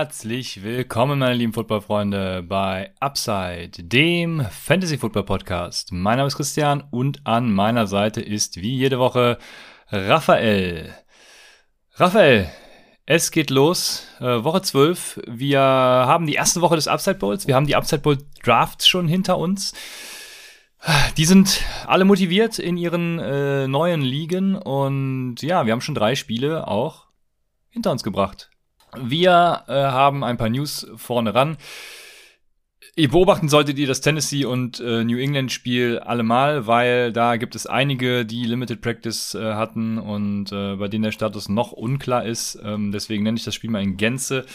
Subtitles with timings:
[0.00, 5.90] Herzlich willkommen, meine lieben Footballfreunde, bei Upside, dem Fantasy Football Podcast.
[5.90, 9.38] Mein Name ist Christian und an meiner Seite ist wie jede Woche
[9.90, 10.94] Raphael.
[11.94, 12.48] Raphael,
[13.06, 15.20] es geht los, äh, Woche 12.
[15.26, 17.48] Wir haben die erste Woche des Upside Bowls.
[17.48, 19.74] Wir haben die Upside Bowl Drafts schon hinter uns.
[21.16, 26.14] Die sind alle motiviert in ihren äh, neuen Ligen und ja, wir haben schon drei
[26.14, 27.06] Spiele auch
[27.68, 28.48] hinter uns gebracht.
[28.96, 31.56] Wir äh, haben ein paar News vorne ran.
[32.96, 37.54] Ihr beobachten solltet ihr das Tennessee und äh, New England Spiel allemal, weil da gibt
[37.54, 42.24] es einige, die Limited Practice äh, hatten und äh, bei denen der Status noch unklar
[42.24, 42.58] ist.
[42.64, 44.46] Ähm, deswegen nenne ich das Spiel mal in Gänze.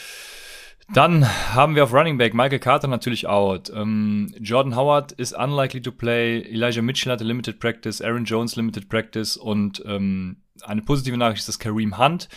[0.93, 3.71] Dann haben wir auf Running Back Michael Carter natürlich out.
[3.73, 6.41] Ähm, Jordan Howard ist unlikely to play.
[6.41, 8.01] Elijah Mitchell hatte Limited Practice.
[8.01, 9.37] Aaron Jones Limited Practice.
[9.37, 12.27] Und ähm, eine positive Nachricht ist, dass Kareem Hunt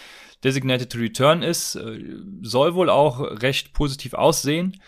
[0.45, 1.77] designated to return ist.
[1.77, 4.81] Äh, soll wohl auch recht positiv aussehen.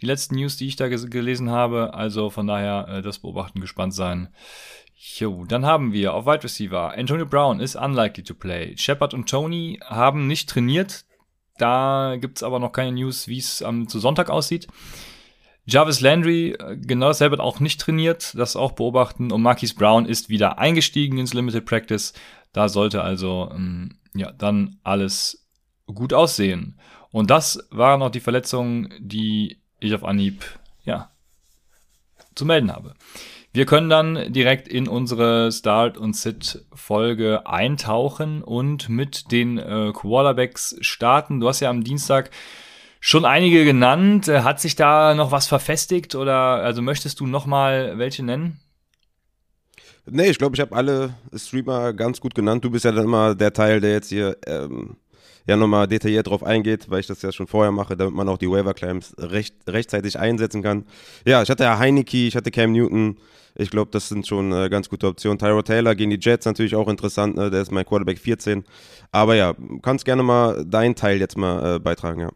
[0.00, 1.94] Die letzten News, die ich da gelesen habe.
[1.94, 4.28] Also von daher äh, das Beobachten gespannt sein.
[4.94, 6.92] Jo, dann haben wir auf Wide Receiver.
[6.96, 8.76] Antonio Brown ist unlikely to play.
[8.76, 11.04] Shepard und Tony haben nicht trainiert.
[11.58, 14.68] Da gibt's aber noch keine News, wie es am zu Sonntag aussieht.
[15.64, 19.30] Jarvis Landry, äh, genau dasselbe, hat auch nicht trainiert, das auch beobachten.
[19.30, 22.14] Und Marquis Brown ist wieder eingestiegen ins Limited Practice.
[22.52, 25.48] Da sollte also ähm, ja dann alles
[25.86, 26.78] gut aussehen.
[27.10, 30.44] Und das waren auch die Verletzungen, die ich auf Anhieb
[30.84, 31.10] ja
[32.34, 32.94] zu melden habe.
[33.54, 39.92] Wir können dann direkt in unsere Start und Sit Folge eintauchen und mit den äh,
[39.92, 41.38] Quarterbacks starten.
[41.38, 42.30] Du hast ja am Dienstag
[42.98, 44.28] schon einige genannt.
[44.28, 48.58] Äh, hat sich da noch was verfestigt oder also möchtest du noch mal welche nennen?
[50.06, 52.64] Nee, ich glaube, ich habe alle Streamer ganz gut genannt.
[52.64, 54.96] Du bist ja dann immer der Teil, der jetzt hier ähm,
[55.46, 58.38] ja nochmal detailliert drauf eingeht, weil ich das ja schon vorher mache, damit man auch
[58.38, 60.86] die Waiver Claims recht, rechtzeitig einsetzen kann.
[61.24, 63.18] Ja, ich hatte ja Heineke, ich hatte Cam Newton.
[63.54, 65.38] Ich glaube, das sind schon äh, ganz gute Optionen.
[65.38, 67.50] Tyro Taylor gegen die Jets natürlich auch interessant, ne?
[67.50, 68.64] der ist mein Quarterback 14.
[69.12, 72.30] Aber ja, kannst gerne mal deinen Teil jetzt mal äh, beitragen, ja.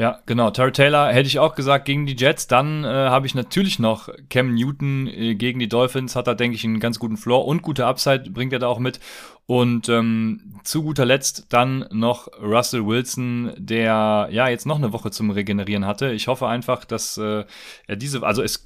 [0.00, 0.50] Ja, genau.
[0.50, 2.46] Terry Taylor hätte ich auch gesagt gegen die Jets.
[2.46, 6.16] Dann äh, habe ich natürlich noch Cam Newton äh, gegen die Dolphins.
[6.16, 8.78] Hat er, denke ich, einen ganz guten Floor und gute Upside bringt er da auch
[8.78, 8.98] mit.
[9.44, 15.10] Und ähm, zu guter Letzt dann noch Russell Wilson, der ja jetzt noch eine Woche
[15.10, 16.12] zum Regenerieren hatte.
[16.12, 17.44] Ich hoffe einfach, dass äh,
[17.86, 18.62] er diese, also es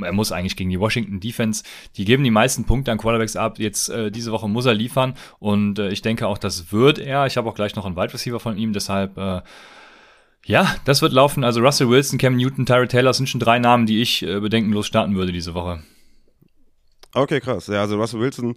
[0.00, 1.62] er muss eigentlich gegen die Washington Defense,
[1.96, 3.60] die geben die meisten Punkte an Quarterbacks ab.
[3.60, 7.24] Jetzt äh, diese Woche muss er liefern und äh, ich denke auch, das wird er.
[7.26, 9.42] Ich habe auch gleich noch einen Wide Receiver von ihm, deshalb äh,
[10.46, 11.44] ja, das wird laufen.
[11.44, 14.86] Also Russell Wilson, Cam Newton, Tyrell Taylor sind schon drei Namen, die ich äh, bedenkenlos
[14.86, 15.82] starten würde diese Woche.
[17.14, 17.66] Okay, krass.
[17.66, 18.56] Ja, also Russell Wilson,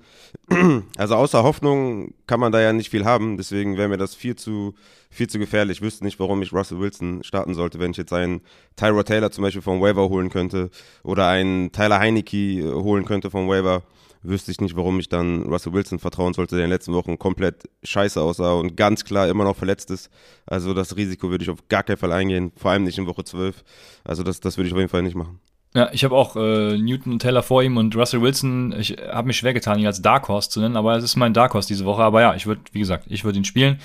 [0.97, 3.37] also außer Hoffnung kann man da ja nicht viel haben.
[3.37, 4.75] Deswegen wäre mir das viel zu,
[5.09, 5.77] viel zu gefährlich.
[5.77, 8.41] Ich wüsste nicht, warum ich Russell Wilson starten sollte, wenn ich jetzt einen
[8.75, 10.69] Tyra Taylor zum Beispiel vom Waiver holen könnte
[11.03, 13.81] oder einen Tyler Heineke äh, holen könnte vom Waiver
[14.21, 17.17] wüsste ich nicht, warum ich dann Russell Wilson vertrauen sollte, der in den letzten Wochen
[17.17, 20.09] komplett scheiße aussah und ganz klar immer noch verletzt ist.
[20.45, 23.23] Also das Risiko würde ich auf gar keinen Fall eingehen, vor allem nicht in Woche
[23.23, 23.63] 12.
[24.03, 25.39] Also das, das würde ich auf jeden Fall nicht machen.
[25.75, 29.27] Ja, ich habe auch äh, Newton und Taylor vor ihm und Russell Wilson, ich habe
[29.27, 31.67] mich schwer getan, ihn als Dark Horse zu nennen, aber es ist mein Dark Horse
[31.67, 32.01] diese Woche.
[32.01, 33.79] Aber ja, ich würde, wie gesagt, ich würde ihn spielen.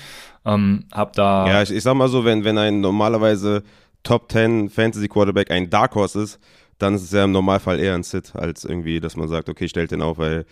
[0.45, 1.47] Ähm, hab da.
[1.47, 3.63] Ja, ich, ich sag mal so, wenn, wenn ein normalerweise
[4.01, 6.39] Top 10 Fantasy Quarterback ein Dark Horse ist,
[6.77, 9.67] dann ist es ja im Normalfall eher ein Sit, als irgendwie, dass man sagt, okay,
[9.67, 10.45] stellt den auf, weil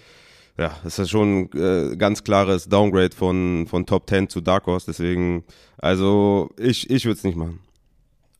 [0.57, 4.85] ja, es ist schon äh, ganz klares Downgrade von, von Top 10 zu Dark Horse,
[4.87, 5.43] deswegen,
[5.77, 7.59] also ich, ich würde es nicht machen.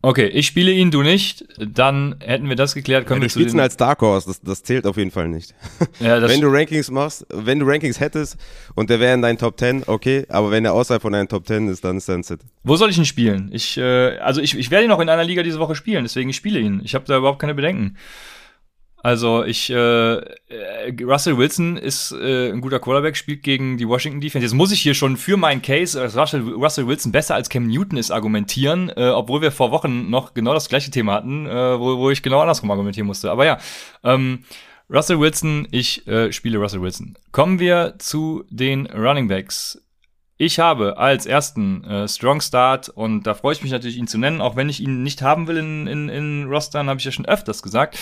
[0.05, 1.45] Okay, ich spiele ihn, du nicht.
[1.57, 3.07] Dann hätten wir das geklärt.
[3.07, 5.29] Können ja, wir du spielst ihn als Dark Horse, das, das zählt auf jeden Fall
[5.29, 5.55] nicht.
[6.01, 8.35] Ja, wenn du Rankings machst, wenn du Rankings hättest
[8.75, 11.47] und der wäre in deinen Top 10, okay, aber wenn er außerhalb von deinen Top
[11.47, 12.41] 10 ist, dann ist er ein Sit.
[12.63, 13.49] Wo soll ich ihn spielen?
[13.53, 16.29] Ich, äh, also ich, ich werde ihn noch in einer Liga diese Woche spielen, deswegen
[16.29, 16.81] ich spiele ihn.
[16.83, 17.95] Ich habe da überhaupt keine Bedenken.
[19.03, 20.23] Also ich, äh, äh,
[21.03, 24.45] Russell Wilson ist äh, ein guter Quarterback, spielt gegen die Washington Defense.
[24.45, 27.67] Jetzt muss ich hier schon für meinen Case, dass Russell, Russell Wilson besser als Cam
[27.67, 31.77] Newton ist, argumentieren, äh, obwohl wir vor Wochen noch genau das gleiche Thema hatten, äh,
[31.77, 33.29] wo, wo ich genau andersrum argumentieren musste.
[33.29, 33.57] Aber ja,
[34.05, 34.45] ähm,
[34.89, 37.17] Russell Wilson, ich äh, spiele Russell Wilson.
[37.33, 39.81] Kommen wir zu den Running Backs.
[40.37, 44.17] Ich habe als ersten äh, Strong Start und da freue ich mich natürlich, ihn zu
[44.17, 47.11] nennen, auch wenn ich ihn nicht haben will in, in, in Rostern, habe ich ja
[47.11, 47.97] schon öfters gesagt.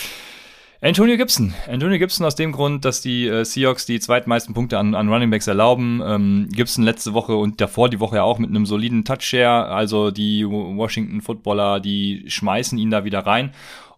[0.84, 1.54] Antonio Gibson.
[1.68, 5.30] Antonio Gibson aus dem Grund, dass die äh, Seahawks die zweitmeisten Punkte an, an Running
[5.30, 6.02] Backs erlauben.
[6.04, 9.68] Ähm, Gibson letzte Woche und davor die Woche ja auch mit einem soliden Touchshare.
[9.68, 13.54] Also die Washington Footballer, die schmeißen ihn da wieder rein.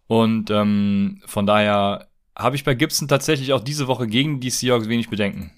[0.07, 4.89] Und ähm, von daher habe ich bei Gibson tatsächlich auch diese Woche gegen die Seahawks
[4.89, 5.51] wenig Bedenken.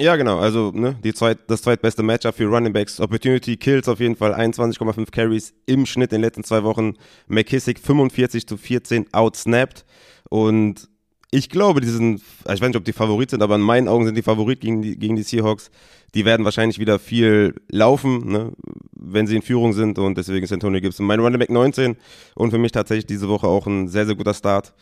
[0.00, 0.38] Ja, genau.
[0.38, 3.00] Also ne, die zweit, das zweitbeste Matchup für Running Backs.
[3.00, 6.94] Opportunity Kills auf jeden Fall 21,5 Carries im Schnitt in den letzten zwei Wochen.
[7.26, 9.84] McKissick 45 zu 14 outsnapped.
[10.30, 10.88] Und
[11.32, 14.06] ich glaube, die sind, ich weiß nicht, ob die Favorit sind, aber in meinen Augen
[14.06, 15.70] sind die Favorit gegen die, gegen die Seahawks.
[16.14, 18.52] Die werden wahrscheinlich wieder viel laufen, ne,
[18.92, 19.98] wenn sie in Führung sind.
[19.98, 21.96] Und deswegen ist Antonio Gibson mein Running Back 19
[22.36, 24.74] und für mich tatsächlich diese Woche auch ein sehr, sehr guter Start.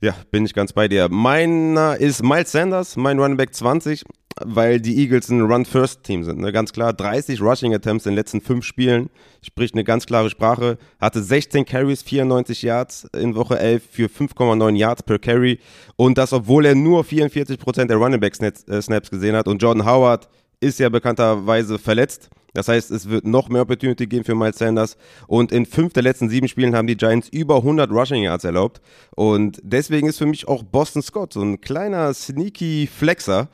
[0.00, 1.08] Ja, bin ich ganz bei dir.
[1.08, 4.04] Meiner ist Miles Sanders, mein Running Back 20
[4.42, 6.40] weil die Eagles ein Run-First-Team sind.
[6.40, 6.52] Ne?
[6.52, 9.10] Ganz klar, 30 Rushing-Attempts in den letzten fünf Spielen,
[9.42, 10.78] spricht eine ganz klare Sprache.
[11.00, 15.60] Hatte 16 Carries, 94 Yards in Woche 11 für 5,9 Yards per Carry.
[15.96, 19.48] Und das, obwohl er nur 44% der Running Back-Snaps äh, gesehen hat.
[19.48, 20.28] Und Jordan Howard
[20.60, 22.30] ist ja bekannterweise verletzt.
[22.54, 24.96] Das heißt, es wird noch mehr Opportunity geben für Miles Sanders.
[25.26, 28.80] Und in fünf der letzten sieben Spielen haben die Giants über 100 Rushing Yards erlaubt.
[29.16, 33.48] Und deswegen ist für mich auch Boston Scott so ein kleiner sneaky Flexer.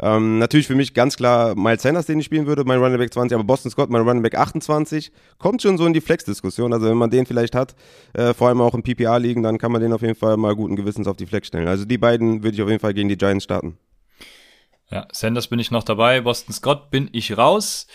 [0.00, 3.12] Ähm, natürlich für mich ganz klar Miles Sanders, den ich spielen würde, mein Running Back
[3.12, 6.72] 20, aber Boston Scott, mein Running Back 28, kommt schon so in die Flex-Diskussion.
[6.72, 7.74] Also wenn man den vielleicht hat,
[8.12, 10.54] äh, vor allem auch im PPA liegen, dann kann man den auf jeden Fall mal
[10.54, 11.68] guten Gewissens auf die Flex stellen.
[11.68, 13.78] Also die beiden würde ich auf jeden Fall gegen die Giants starten.
[14.90, 17.88] Ja, Sanders bin ich noch dabei, Boston Scott bin ich raus.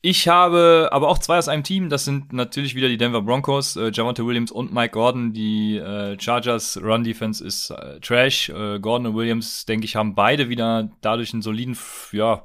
[0.00, 1.88] Ich habe aber auch zwei aus einem Team.
[1.88, 5.32] Das sind natürlich wieder die Denver Broncos, äh, Javante Williams und Mike Gordon.
[5.32, 8.48] Die äh, Chargers Run Defense ist äh, Trash.
[8.50, 11.76] Äh, Gordon und Williams, denke ich, haben beide wieder dadurch einen soliden,
[12.12, 12.44] ja,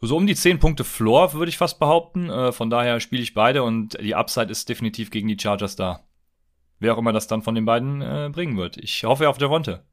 [0.00, 2.30] so um die 10 Punkte Floor, würde ich fast behaupten.
[2.30, 6.00] Äh, von daher spiele ich beide und die Upside ist definitiv gegen die Chargers da.
[6.80, 8.76] Wer auch immer das dann von den beiden äh, bringen wird.
[8.78, 9.84] Ich hoffe auf Javante.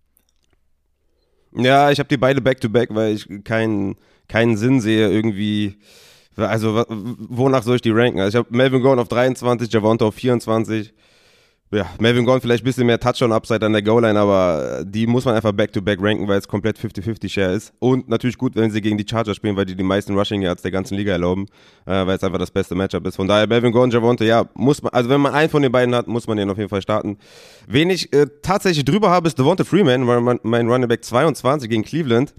[1.51, 5.77] Ja, ich habe die beide back-to-back, -back, weil ich keinen, keinen Sinn sehe, irgendwie
[6.37, 8.19] also, wonach soll ich die ranken?
[8.19, 10.93] Also, ich habe Melvin Gordon auf 23, Javonte auf 24.
[11.69, 15.35] Ja, Melvin Gordon vielleicht ein bisschen mehr Touchdown-Upside an der Goal-Line, aber die muss man
[15.35, 17.73] einfach back-to-back -back ranken, weil es komplett 50-50-Share ist.
[17.79, 20.61] Und natürlich gut, wenn sie gegen die Chargers spielen, weil die die meisten Rushing Yards
[20.61, 21.45] der ganzen Liga erlauben,
[21.85, 23.17] äh, weil es einfach das beste Matchup ist.
[23.17, 25.93] Von daher, Melvin Gordon, Javonte, ja, muss man, also wenn man einen von den beiden
[25.93, 27.17] hat, muss man den auf jeden Fall starten.
[27.67, 32.33] Wen ich äh, tatsächlich drüber habe, ist Devonta Freeman, mein Running Back 22 gegen Cleveland.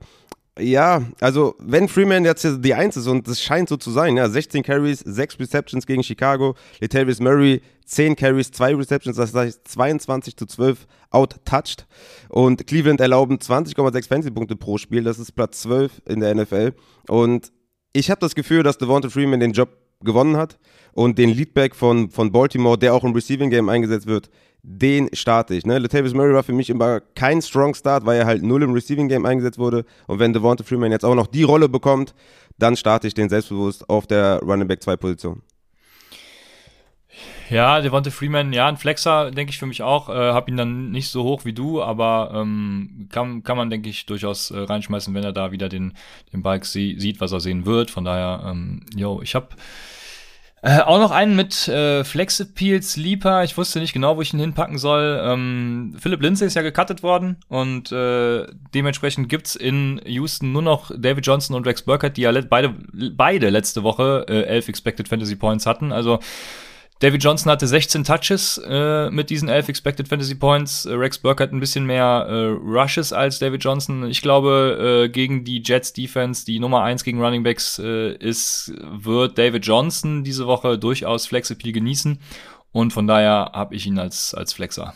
[0.58, 4.28] Ja, also wenn Freeman jetzt die Eins ist und das scheint so zu sein, ja,
[4.28, 10.36] 16 Carries, 6 Receptions gegen Chicago, Latavius Murray 10 Carries, 2 Receptions, das heißt 22
[10.36, 11.86] zu 12 out-touched.
[12.28, 16.72] Und Cleveland erlauben 20,6 Fantasy-Punkte pro Spiel, das ist Platz 12 in der NFL
[17.08, 17.52] und
[17.92, 19.70] ich habe das Gefühl, dass Devonta Freeman den Job
[20.00, 20.58] gewonnen hat
[20.92, 24.30] und den Leadback von, von Baltimore, der auch im Receiving Game eingesetzt wird,
[24.62, 25.64] den starte ich.
[25.64, 25.78] Ne?
[25.78, 29.08] Latavius Murray war für mich immer kein Strong Start, weil er halt null im Receiving
[29.08, 29.84] Game eingesetzt wurde.
[30.06, 32.14] Und wenn Devonta Freeman jetzt auch noch die Rolle bekommt,
[32.58, 35.42] dann starte ich den selbstbewusst auf der Running Back 2 Position.
[37.50, 40.10] Ja, Devonta Freeman, ja, ein Flexer, denke ich für mich auch.
[40.10, 43.88] Äh, hab ihn dann nicht so hoch wie du, aber ähm, kann, kann man, denke
[43.88, 45.94] ich, durchaus äh, reinschmeißen, wenn er da wieder den,
[46.32, 47.90] den Bike sie sieht, was er sehen wird.
[47.90, 49.48] Von daher, ähm, yo, ich habe
[50.62, 53.44] äh, auch noch einen mit äh, Flex Appeal Sleeper.
[53.44, 55.20] Ich wusste nicht genau, wo ich ihn hinpacken soll.
[55.22, 60.90] Ähm, Philip Lindsay ist ja gecuttet worden und äh, dementsprechend gibt's in Houston nur noch
[60.96, 62.74] David Johnson und Rex Burkhardt, die ja beide,
[63.12, 65.92] beide letzte Woche äh, elf Expected Fantasy Points hatten.
[65.92, 66.18] Also
[67.00, 70.84] David Johnson hatte 16 Touches äh, mit diesen 11 Expected Fantasy Points.
[70.84, 74.10] Äh, Rex Burke hat ein bisschen mehr äh, Rushes als David Johnson.
[74.10, 78.72] Ich glaube, äh, gegen die Jets Defense, die Nummer 1 gegen Running Backs äh, ist,
[78.82, 82.18] wird David Johnson diese Woche durchaus Flexappeal genießen.
[82.72, 84.94] Und von daher habe ich ihn als, als Flexer.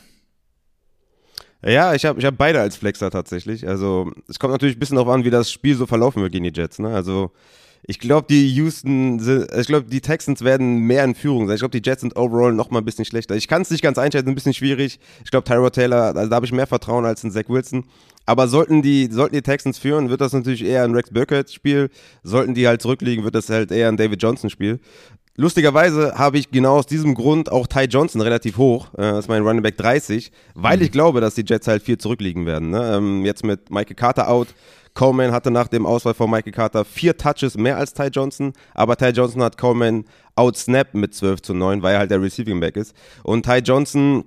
[1.65, 3.69] Ja, ich habe ich hab beide als Flexer tatsächlich.
[3.69, 6.45] Also es kommt natürlich ein bisschen darauf an, wie das Spiel so verlaufen wird gegen
[6.45, 6.81] die Jets.
[6.81, 6.93] Ne?
[6.93, 7.31] Also
[7.85, 9.19] ich glaube, die Houston,
[9.59, 11.57] ich glaube, die Texans werden mehr in Führung sein.
[11.57, 13.35] Ich glaube, die Jets sind overall noch mal ein bisschen schlechter.
[13.35, 15.01] Ich kann es nicht ganz einschätzen, ein bisschen schwierig.
[15.25, 17.85] Ich glaube, Tyrod Taylor, also da habe ich mehr Vertrauen als in Zach Wilson.
[18.25, 21.91] Aber sollten die, sollten die Texans führen, wird das natürlich eher ein Rex Burkhead-Spiel.
[22.23, 24.79] Sollten die halt zurückliegen, wird das halt eher ein David Johnson-Spiel.
[25.35, 28.93] Lustigerweise habe ich genau aus diesem Grund auch Ty Johnson relativ hoch.
[28.95, 30.85] Äh, das ist mein Running Back 30, weil mhm.
[30.85, 32.71] ich glaube, dass die Jets halt viel zurückliegen werden.
[32.71, 32.97] Ne?
[32.97, 34.49] Ähm, jetzt mit Michael Carter out,
[34.95, 38.97] Coleman hatte nach dem Auswahl von Michael Carter vier Touches mehr als Ty Johnson, aber
[38.97, 42.77] Ty Johnson hat Coleman outsnapped mit 12 zu 9, weil er halt der Receiving Back
[42.77, 42.95] ist.
[43.23, 44.25] Und Ty Johnson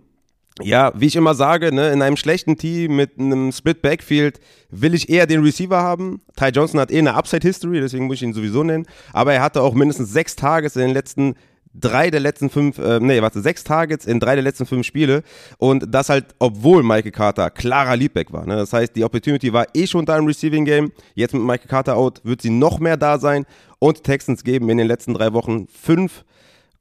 [0.61, 4.93] ja, wie ich immer sage, ne, in einem schlechten Team mit einem Split Backfield will
[4.93, 6.21] ich eher den Receiver haben.
[6.37, 8.85] Ty Johnson hat eh eine Upside History, deswegen muss ich ihn sowieso nennen.
[9.11, 11.35] Aber er hatte auch mindestens sechs Targets in den letzten
[11.79, 15.23] drei der letzten fünf, äh, nee, warte, sechs Targets in drei der letzten fünf Spiele
[15.57, 18.45] und das halt, obwohl Michael Carter klarer Leadback war.
[18.45, 18.55] Ne?
[18.55, 20.91] Das heißt, die Opportunity war eh schon da im Receiving Game.
[21.13, 23.45] Jetzt mit Michael Carter out wird sie noch mehr da sein
[23.79, 26.23] und Texans geben in den letzten drei Wochen fünf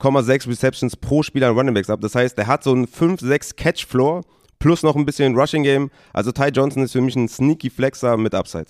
[0.01, 2.01] 5,6 Receptions pro Spieler an Running Backs ab.
[2.01, 4.23] Das heißt, er hat so einen 5-6 Catch Floor
[4.59, 5.91] plus noch ein bisschen Rushing Game.
[6.13, 8.67] Also Ty Johnson ist für mich ein sneaky Flexer mit Upside.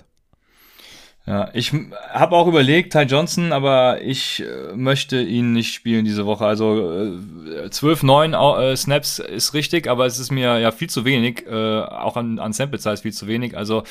[1.27, 1.73] Ja, ich
[2.11, 6.45] habe auch überlegt, Ty Johnson, aber ich äh, möchte ihn nicht spielen diese Woche.
[6.45, 7.17] Also
[7.65, 11.47] äh, 12, 9 äh, Snaps ist richtig, aber es ist mir ja viel zu wenig,
[11.47, 13.57] äh, auch an, an Sample Size viel zu wenig.
[13.57, 13.85] Also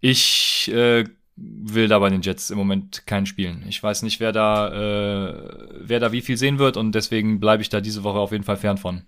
[0.00, 1.04] ich äh,
[1.36, 3.64] will da bei den Jets im Moment keinen spielen.
[3.68, 5.34] Ich weiß nicht, wer da, äh,
[5.78, 8.44] wer da wie viel sehen wird und deswegen bleibe ich da diese Woche auf jeden
[8.44, 9.02] Fall fern von.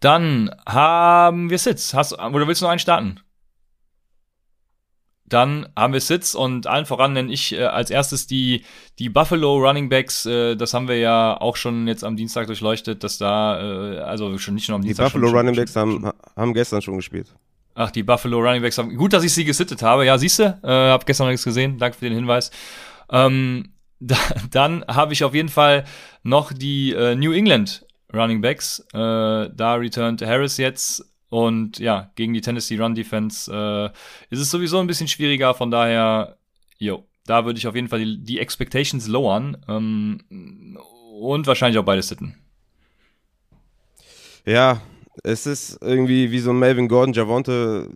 [0.00, 1.92] Dann haben wir Sitz.
[1.92, 3.20] Hast, oder willst du noch einen starten?
[5.28, 8.64] Dann haben wir Sitz und allen voran nenne ich äh, als erstes die,
[8.98, 10.26] die Buffalo Running Backs.
[10.26, 14.38] Äh, das haben wir ja auch schon jetzt am Dienstag durchleuchtet, dass da, äh, also
[14.38, 15.06] schon nicht nur am die Dienstag.
[15.06, 17.34] Die Buffalo schon, Running Backs haben, haben gestern schon gespielt.
[17.74, 18.96] Ach, die Buffalo Running Backs haben.
[18.96, 20.04] Gut, dass ich sie gesittet habe.
[20.04, 21.78] Ja, siehst du, äh, hab gestern noch nichts gesehen.
[21.78, 22.50] Danke für den Hinweis.
[23.10, 24.16] Ähm, da,
[24.50, 25.84] dann habe ich auf jeden Fall
[26.22, 28.80] noch die äh, New England Running Backs.
[28.92, 31.04] Äh, da returned Harris jetzt.
[31.30, 33.86] Und ja, gegen die Tennessee Run Defense äh,
[34.30, 35.54] ist es sowieso ein bisschen schwieriger.
[35.54, 36.38] Von daher,
[36.78, 39.58] jo, da würde ich auf jeden Fall die, die Expectations lowern.
[39.68, 40.78] Ähm,
[41.20, 42.34] und wahrscheinlich auch beide sitten.
[44.46, 44.80] Ja,
[45.22, 47.90] es ist irgendwie wie so ein Melvin Gordon, Javonte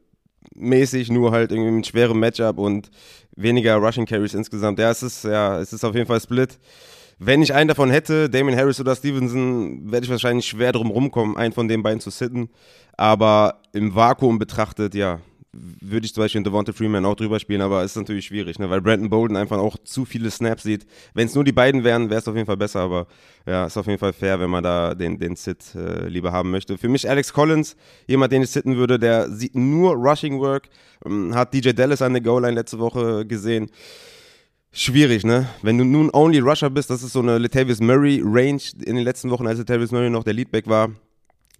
[0.54, 2.90] mäßig, nur halt irgendwie mit schwerem Matchup und
[3.36, 4.78] weniger Rushing Carries insgesamt.
[4.78, 6.58] Ja, es ist, ja, es ist auf jeden Fall Split.
[7.24, 11.36] Wenn ich einen davon hätte, Damien Harris oder Stevenson, werde ich wahrscheinlich schwer drum rumkommen,
[11.36, 12.48] einen von den beiden zu sitten.
[12.96, 15.20] Aber im Vakuum betrachtet, ja,
[15.52, 18.58] würde ich zum Beispiel in Devonta Freeman auch drüber spielen, aber es ist natürlich schwierig,
[18.58, 18.68] ne?
[18.70, 20.84] weil Brandon Bolden einfach auch zu viele Snaps sieht.
[21.14, 23.06] Wenn es nur die beiden wären, wäre es auf jeden Fall besser, aber
[23.46, 26.50] ja, ist auf jeden Fall fair, wenn man da den, den Sit äh, lieber haben
[26.50, 26.76] möchte.
[26.76, 27.76] Für mich Alex Collins,
[28.08, 30.68] jemand, den ich sitten würde, der sieht nur Rushing Work,
[31.06, 33.70] ähm, hat DJ Dallas an der Goal-Line letzte Woche gesehen.
[34.74, 35.48] Schwierig, ne?
[35.60, 39.04] Wenn du nun Only Rusher bist, das ist so eine Latavius Murray Range in den
[39.04, 40.90] letzten Wochen, als Latavius Murray noch der Leadback war,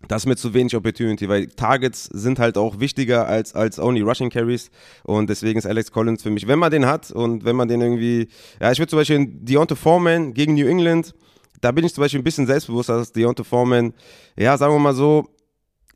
[0.09, 4.01] das ist mir zu wenig Opportunity, weil Targets sind halt auch wichtiger als, als only
[4.01, 4.71] Rushing Carries.
[5.05, 7.83] Und deswegen ist Alex Collins für mich, wenn man den hat und wenn man den
[7.83, 8.29] irgendwie,
[8.61, 11.15] ja, ich würde zum Beispiel Deontay Foreman gegen New England,
[11.61, 13.93] da bin ich zum Beispiel ein bisschen selbstbewusster als Deontay Foreman,
[14.37, 15.29] ja, sagen wir mal so,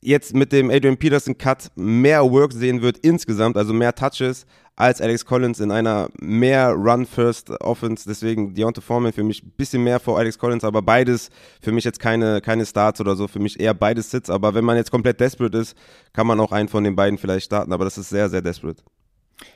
[0.07, 4.47] jetzt mit dem Adrian Peterson Cut mehr Work sehen wird insgesamt, also mehr Touches,
[4.77, 8.05] als Alex Collins in einer mehr Run-First-Offense.
[8.07, 11.85] Deswegen Deontay Foreman für mich ein bisschen mehr vor Alex Collins, aber beides für mich
[11.85, 13.27] jetzt keine, keine Starts oder so.
[13.27, 14.29] Für mich eher beides Sits.
[14.29, 15.77] Aber wenn man jetzt komplett desperate ist,
[16.13, 17.73] kann man auch einen von den beiden vielleicht starten.
[17.73, 18.83] Aber das ist sehr, sehr desperate.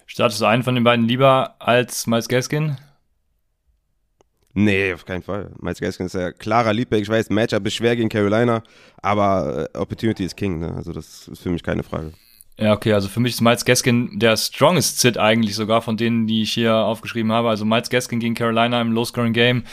[0.07, 2.79] Startest du einen von den beiden lieber als Miles Gaskin?
[4.53, 5.51] Nee, auf keinen Fall.
[5.61, 7.03] Miles Gaskin ist ja klarer Leadback.
[7.03, 8.63] Ich weiß, Matchup ist schwer gegen Carolina,
[9.01, 10.59] aber äh, Opportunity ist King.
[10.59, 10.75] Ne?
[10.75, 12.13] Also das ist für mich keine Frage.
[12.59, 16.27] Ja, okay, also für mich ist Miles Gaskin der strongest Sit eigentlich sogar von denen,
[16.27, 17.49] die ich hier aufgeschrieben habe.
[17.49, 19.65] Also Miles Gaskin gegen Carolina im Low-Scoring-Game.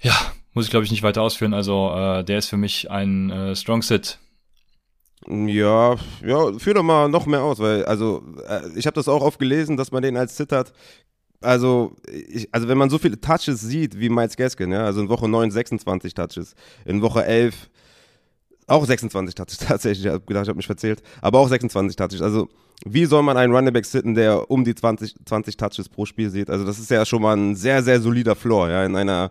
[0.00, 0.14] Ja,
[0.54, 1.54] muss ich glaube ich nicht weiter ausführen.
[1.54, 4.18] Also äh, der ist für mich ein äh, Strong Sit.
[5.26, 9.20] Ja, ja, führ doch mal noch mehr aus, weil also äh, ich habe das auch
[9.20, 10.72] oft gelesen, dass man den als Sit hat.
[11.40, 15.08] Also, ich, also wenn man so viele Touches sieht wie Miles Gaskin, ja, also in
[15.08, 16.54] Woche 9 26 Touches,
[16.84, 17.68] in Woche 11
[18.66, 20.06] auch 26 Touches tatsächlich.
[20.06, 21.02] Ich habe gedacht, ich habe mich verzählt.
[21.20, 22.22] Aber auch 26 Touches.
[22.22, 22.48] Also,
[22.84, 26.30] wie soll man einen Running Back sitten, der um die 20, 20 Touches pro Spiel
[26.30, 26.50] sieht?
[26.50, 29.30] Also, das ist ja schon mal ein sehr, sehr solider Floor, ja, in einer,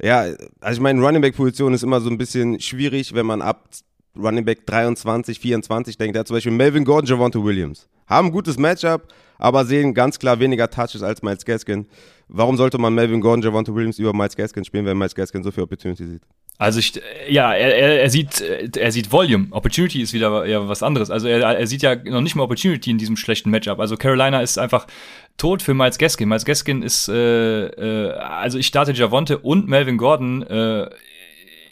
[0.00, 0.26] ja,
[0.60, 3.68] also ich meine, Running Back Position ist immer so ein bisschen schwierig, wenn man ab
[4.16, 6.16] Running Back 23, 24 denkt.
[6.16, 7.88] Ja, zum Beispiel Melvin Gordon, Javonte Williams.
[8.06, 11.86] Haben ein gutes Matchup, aber sehen ganz klar weniger Touches als Miles Gaskin.
[12.28, 15.50] Warum sollte man Melvin Gordon, Javonte Williams über Miles Gaskin spielen, wenn Miles Gaskin so
[15.50, 16.22] viel Opportunity sieht?
[16.58, 19.46] Also ich, ja, er, er, sieht, er sieht Volume.
[19.52, 21.08] Opportunity ist wieder ja was anderes.
[21.08, 23.78] Also er, er sieht ja noch nicht mal Opportunity in diesem schlechten Matchup.
[23.78, 24.88] Also Carolina ist einfach
[25.36, 26.28] tot für Miles Gaskin.
[26.28, 30.90] Miles Gaskin ist, äh, äh, also ich starte Javonte und Melvin Gordon äh,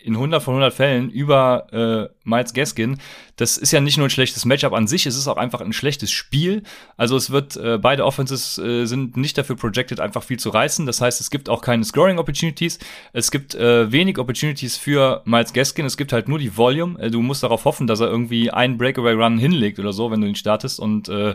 [0.06, 2.98] in 100 von 100 Fällen über äh, Miles Gaskin.
[3.34, 5.72] Das ist ja nicht nur ein schlechtes Matchup an sich, es ist auch einfach ein
[5.72, 6.62] schlechtes Spiel.
[6.96, 10.86] Also es wird, äh, beide Offenses äh, sind nicht dafür projected, einfach viel zu reißen.
[10.86, 12.78] Das heißt, es gibt auch keine Scoring Opportunities.
[13.12, 15.86] Es gibt äh, wenig Opportunities für Miles Gaskin.
[15.86, 16.98] Es gibt halt nur die Volume.
[17.00, 20.20] Äh, du musst darauf hoffen, dass er irgendwie einen Breakaway Run hinlegt oder so, wenn
[20.20, 20.78] du ihn startest.
[20.78, 21.34] Und äh,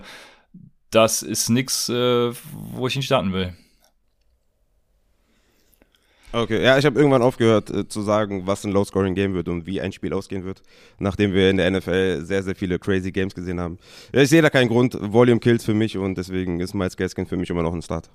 [0.92, 3.54] das ist nix, äh, wo ich ihn starten will.
[6.34, 9.82] Okay, ja, ich habe irgendwann aufgehört äh, zu sagen, was ein Low-Scoring-Game wird und wie
[9.82, 10.62] ein Spiel ausgehen wird,
[10.98, 13.78] nachdem wir in der NFL sehr, sehr viele crazy Games gesehen haben.
[14.14, 14.98] Ja, ich sehe da keinen Grund.
[15.00, 18.10] Volume kills für mich und deswegen ist Miles Gaskin für mich immer noch ein Start.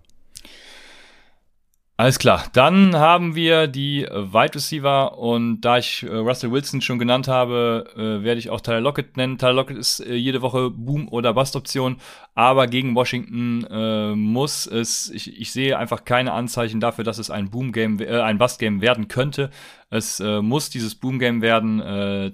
[1.99, 6.99] Alles klar, dann haben wir die Wide Receiver und da ich äh, Russell Wilson schon
[6.99, 9.38] genannt habe, äh, werde ich auch Tyler Lockett nennen.
[9.38, 11.97] Tyler Lockett ist äh, jede Woche Boom- oder Bust-Option,
[12.35, 17.31] aber gegen Washington äh, muss es, ich, ich, sehe einfach keine Anzeichen dafür, dass es
[17.31, 19.49] ein Boom-Game, äh, ein Bust-Game werden könnte.
[19.88, 21.79] Es äh, muss dieses Boom-Game werden.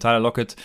[0.01, 0.57] Tyler Lockett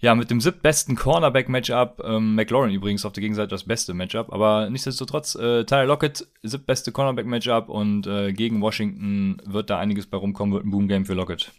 [0.00, 4.70] ja, mit dem siebtbesten Cornerback-Matchup, ähm, McLaurin übrigens auf der Gegenseite das beste Matchup, aber
[4.70, 10.54] nichtsdestotrotz, äh, Tyler Lockett, siebtbeste Cornerback-Matchup und äh, gegen Washington wird da einiges bei rumkommen,
[10.54, 11.50] wird ein Boom-Game für Lockett.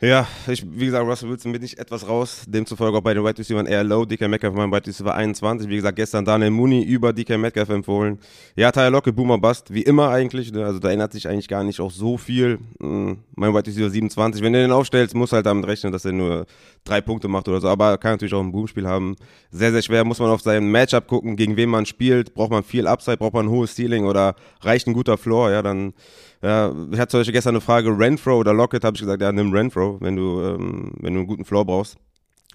[0.00, 2.42] Ja, ich, wie gesagt, Russell Wilson bin ich etwas raus.
[2.48, 4.04] Demzufolge auch bei den Wide Receivers eher low.
[4.04, 5.68] DK Metcalf mein Wide Receiver 21.
[5.68, 8.18] Wie gesagt, gestern Daniel Mooney über DK Metcalf empfohlen.
[8.56, 9.72] Ja, Tyler Locke, Boomer Bust.
[9.72, 10.52] Wie immer eigentlich.
[10.52, 10.64] Ne?
[10.64, 12.58] Also da ändert sich eigentlich gar nicht auch so viel.
[12.80, 14.42] Hm, mein Wide Receiver 27.
[14.42, 16.46] Wenn du den aufstellst, muss halt damit rechnen, dass er nur
[16.82, 17.68] drei Punkte macht oder so.
[17.68, 19.14] Aber kann natürlich auch ein Boomspiel haben.
[19.52, 20.04] Sehr, sehr schwer.
[20.04, 22.34] Muss man auf sein Matchup gucken, gegen wen man spielt.
[22.34, 25.52] Braucht man viel Upside, braucht man ein hohes Ceiling oder reicht ein guter Floor.
[25.52, 25.94] Ja, dann
[26.44, 29.32] ja, ich hatte zum Beispiel gestern eine Frage, Renfro oder Lockett, habe ich gesagt, ja,
[29.32, 31.96] nimm Renfro, wenn du, ähm, wenn du einen guten Floor brauchst.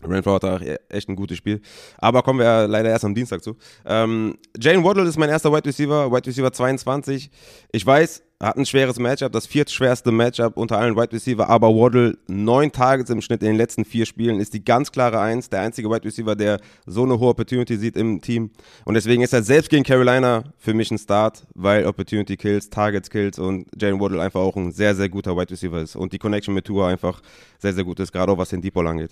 [0.03, 1.61] Renfro hat auch echt ein gutes Spiel.
[1.97, 3.57] Aber kommen wir leider erst am Dienstag zu.
[3.85, 7.29] Ähm, Jane Waddle ist mein erster Wide Receiver, Wide Receiver 22.
[7.71, 12.17] Ich weiß, hat ein schweres Matchup, das viertschwerste Matchup unter allen Wide Receiver, aber Waddle
[12.27, 15.59] neun Targets im Schnitt in den letzten vier Spielen ist die ganz klare Eins, der
[15.59, 18.51] einzige Wide Receiver, der so eine hohe Opportunity sieht im Team.
[18.85, 23.09] Und deswegen ist er selbst gegen Carolina für mich ein Start, weil Opportunity Kills, Targets
[23.09, 26.19] Kills und Jane Waddle einfach auch ein sehr, sehr guter Wide Receiver ist und die
[26.19, 27.21] Connection mit Tua einfach
[27.57, 29.11] sehr, sehr gut ist, gerade auch was den Deep Ball angeht.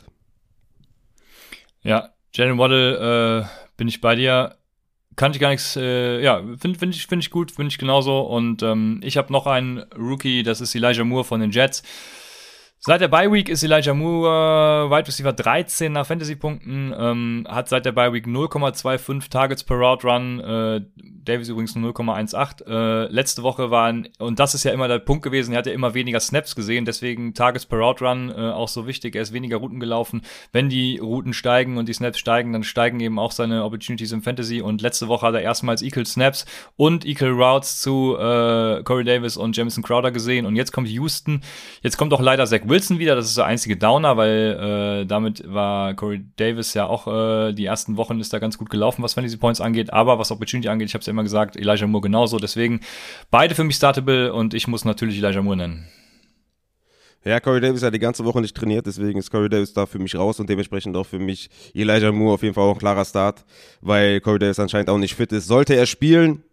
[1.83, 4.56] Ja, Jalen Waddle, äh, bin ich bei dir.
[5.17, 8.21] Kann ich gar nichts, äh, ja, finde find ich, find ich gut, finde ich genauso.
[8.21, 11.81] Und ähm, ich habe noch einen Rookie, das ist Elijah Moore von den Jets.
[12.79, 17.85] Seit der Bye Week ist Elijah Moore Wide Receiver 13 nach Fantasy-Punkten, ähm, hat seit
[17.85, 20.81] der Bye Week 0,25 Targets per Route Run, äh,
[21.25, 22.65] Davis übrigens nur 0,18.
[22.67, 25.73] Äh, letzte Woche waren, und das ist ja immer der Punkt gewesen, er hat ja
[25.73, 29.33] immer weniger Snaps gesehen, deswegen Targets per Route Run äh, auch so wichtig, er ist
[29.33, 30.21] weniger Routen gelaufen.
[30.53, 34.21] Wenn die Routen steigen und die Snaps steigen, dann steigen eben auch seine Opportunities im
[34.21, 39.03] Fantasy und letzte Woche hat er erstmals Equal Snaps und Equal Routes zu äh, Corey
[39.03, 41.41] Davis und Jamison Crowder gesehen und jetzt kommt Houston,
[41.81, 45.43] jetzt kommt auch leider Zach Wilson wieder, das ist der einzige Downer, weil äh, damit
[45.45, 49.13] war Corey Davis ja auch äh, die ersten Wochen ist da ganz gut gelaufen, was
[49.13, 52.03] Fantasy Points angeht, aber was Opportunity angeht, ich habe es ja immer gesagt, Elijah Moore
[52.03, 52.81] genauso, deswegen
[53.31, 55.87] beide für mich startable und ich muss natürlich Elijah Moore nennen.
[57.25, 59.99] Ja, Corey Davis hat die ganze Woche nicht trainiert, deswegen ist Corey Davis da für
[59.99, 63.03] mich raus und dementsprechend auch für mich Elijah Moore auf jeden Fall auch ein klarer
[63.03, 63.43] Start,
[63.81, 65.47] weil Corey Davis anscheinend auch nicht fit ist.
[65.47, 66.43] Sollte er spielen,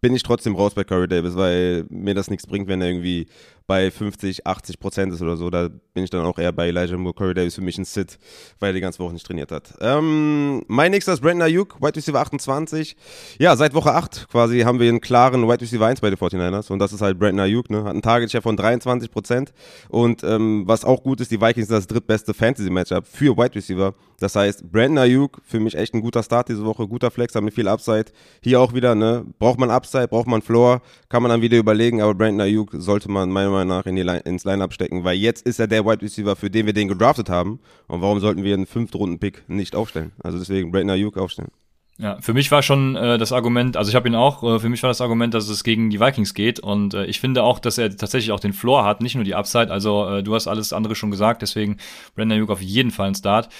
[0.00, 3.28] bin ich trotzdem raus bei Corey Davis, weil mir das nichts bringt, wenn er irgendwie
[3.66, 5.50] bei 50, 80 Prozent ist oder so.
[5.50, 7.14] Da bin ich dann auch eher bei Elijah Moore.
[7.14, 8.18] Corey Davis für mich ein Sit,
[8.58, 9.74] weil er die ganze Woche nicht trainiert hat.
[9.80, 12.96] Ähm, mein nächster ist Brandon Ayuk, Wide Receiver 28.
[13.38, 16.72] Ja, seit Woche 8 quasi haben wir einen klaren Wide Receiver 1 bei den 49ers
[16.72, 17.84] und das ist halt Brandon Ayuk, ne?
[17.84, 19.52] Hat einen Target Share von 23 Prozent
[19.88, 23.54] und ähm, was auch gut ist, die Vikings sind das drittbeste Fantasy Matchup für Wide
[23.54, 23.94] Receiver.
[24.18, 27.42] Das heißt, Brandon Ayuk für mich echt ein guter Start diese Woche, guter Flex, hat
[27.42, 28.06] mit viel Upside.
[28.40, 29.24] Hier auch wieder, ne?
[29.38, 33.10] Braucht man Upside, braucht man Floor, kann man dann wieder überlegen, aber Brandon Ayuk sollte
[33.10, 35.84] man meiner Meinung nach in die Line, ins Lineup stecken, weil jetzt ist er der
[35.84, 37.60] Wide Receiver, für den wir den gedraftet haben.
[37.86, 40.12] Und warum sollten wir einen Fünftrunden-Pick nicht aufstellen?
[40.22, 41.50] Also deswegen Brandon Ayuk aufstellen.
[41.98, 44.68] Ja, für mich war schon äh, das Argument, also ich habe ihn auch, äh, für
[44.68, 47.58] mich war das Argument, dass es gegen die Vikings geht und äh, ich finde auch,
[47.58, 50.48] dass er tatsächlich auch den Floor hat, nicht nur die Upside, also äh, du hast
[50.48, 51.76] alles andere schon gesagt, deswegen
[52.14, 53.50] Brandon Ayuk auf jeden Fall ein Start.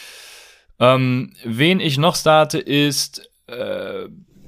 [0.81, 3.29] Ähm, wen ich noch starte ist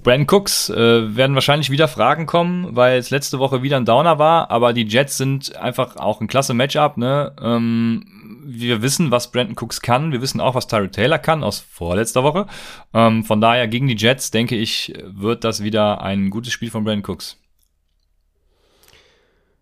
[0.05, 4.19] Brandon Cooks äh, werden wahrscheinlich wieder Fragen kommen, weil es letzte Woche wieder ein Downer
[4.19, 6.99] war, aber die Jets sind einfach auch ein klasse Matchup.
[6.99, 7.33] Ne?
[7.40, 8.05] Ähm,
[8.45, 10.12] wir wissen, was Brandon Cooks kann.
[10.12, 12.47] Wir wissen auch, was Tyrell Taylor kann aus vorletzter Woche.
[12.93, 16.85] Ähm, von daher gegen die Jets, denke ich, wird das wieder ein gutes Spiel von
[16.85, 17.38] Brandon Cooks.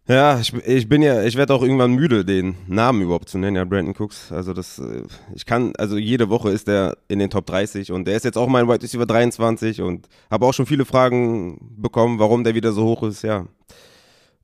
[0.08, 3.56] Ja, ich, ich bin ja, ich werde auch irgendwann müde, den Namen überhaupt zu nennen,
[3.56, 4.32] ja, Brandon Cooks.
[4.32, 8.06] Also das, äh, ich kann, also jede Woche ist er in den Top 30 und
[8.06, 12.18] der ist jetzt auch mein Wide Receiver 23 und habe auch schon viele Fragen bekommen,
[12.18, 13.22] warum der wieder so hoch ist.
[13.22, 13.46] Ja,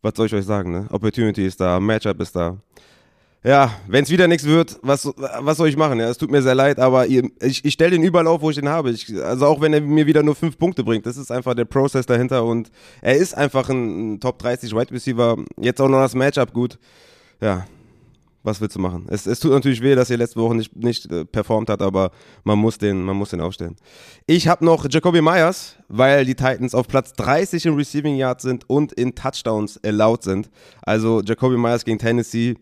[0.00, 0.86] was soll ich euch sagen, ne?
[0.92, 2.58] Opportunity ist da, Matchup ist da.
[3.44, 6.00] Ja, wenn es wieder nichts wird, was, was soll ich machen?
[6.00, 8.50] Ja, es tut mir sehr leid, aber ihr, ich, ich stelle den überall auf, wo
[8.50, 8.90] ich den habe.
[8.90, 11.64] Ich, also auch wenn er mir wieder nur fünf Punkte bringt, das ist einfach der
[11.64, 12.70] Prozess dahinter und
[13.00, 15.36] er ist einfach ein, ein Top 30 Wide Receiver.
[15.56, 16.78] Jetzt auch noch das Matchup gut.
[17.40, 17.64] Ja,
[18.42, 19.06] Was willst du machen?
[19.08, 22.10] Es, es tut natürlich weh, dass er letzte Woche nicht, nicht äh, performt hat, aber
[22.42, 23.76] man muss den, man muss den aufstellen.
[24.26, 28.68] Ich habe noch Jacoby Myers, weil die Titans auf Platz 30 im Receiving Yard sind
[28.68, 30.50] und in Touchdowns erlaubt sind.
[30.82, 32.56] Also Jacoby Myers gegen Tennessee.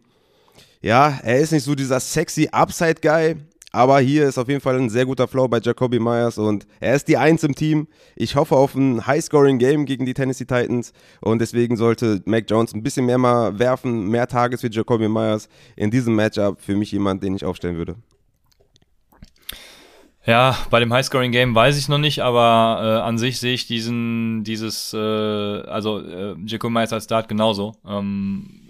[0.87, 3.35] Ja, er ist nicht so dieser sexy Upside-Guy,
[3.73, 6.95] aber hier ist auf jeden Fall ein sehr guter Flow bei Jacoby Myers und er
[6.95, 7.89] ist die Eins im Team.
[8.15, 12.85] Ich hoffe auf ein High-Scoring-Game gegen die Tennessee Titans und deswegen sollte Mac Jones ein
[12.85, 17.21] bisschen mehr mal werfen, mehr Tages für Jacoby Myers in diesem Matchup für mich jemand,
[17.25, 17.97] den ich aufstellen würde.
[20.25, 24.45] Ja, bei dem High-Scoring-Game weiß ich noch nicht, aber äh, an sich sehe ich diesen,
[24.45, 27.75] dieses, äh, also äh, Jacoby Myers als Start genauso.
[27.85, 28.63] Ähm,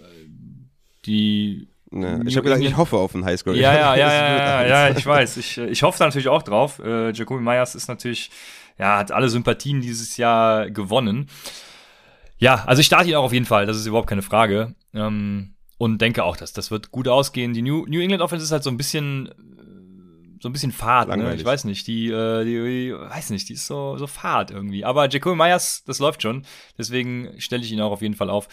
[1.05, 3.55] die ja, ich habe gesagt, ich hoffe auf einen Highscore.
[3.55, 5.37] Ja, ja, ja, ja, ja, ja, ich weiß.
[5.37, 6.79] Ich, ich hoffe da natürlich auch drauf.
[6.79, 8.29] Äh, Jacoby Myers ist natürlich,
[8.77, 11.29] ja, hat alle Sympathien dieses Jahr gewonnen.
[12.37, 14.75] Ja, also ich starte ihn auch auf jeden Fall, das ist überhaupt keine Frage.
[14.93, 17.53] Ähm, und denke auch, dass das wird gut ausgehen.
[17.53, 19.29] Die New, New England Offense ist halt so ein bisschen
[20.41, 21.35] so ein bisschen fad, ne?
[21.35, 24.85] Ich weiß nicht, die, äh, die, die, weiß nicht, die ist so, so fad irgendwie.
[24.85, 26.45] Aber Jacoby Myers, das läuft schon.
[26.77, 28.47] Deswegen stelle ich ihn auch auf jeden Fall auf.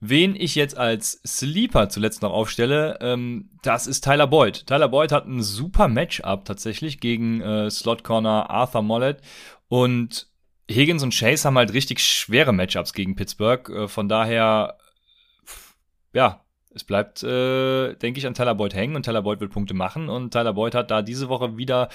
[0.00, 4.66] Wen ich jetzt als Sleeper zuletzt noch aufstelle, ähm, das ist Tyler Boyd.
[4.66, 9.22] Tyler Boyd hat ein super Matchup tatsächlich gegen äh, Slot Corner Arthur Mollett
[9.68, 10.28] und
[10.70, 13.68] Higgins und Chase haben halt richtig schwere Matchups gegen Pittsburgh.
[13.70, 14.76] Äh, von daher,
[16.12, 19.72] ja, es bleibt, äh, denke ich, an Tyler Boyd hängen und Tyler Boyd will Punkte
[19.72, 21.88] machen und Tyler Boyd hat da diese Woche wieder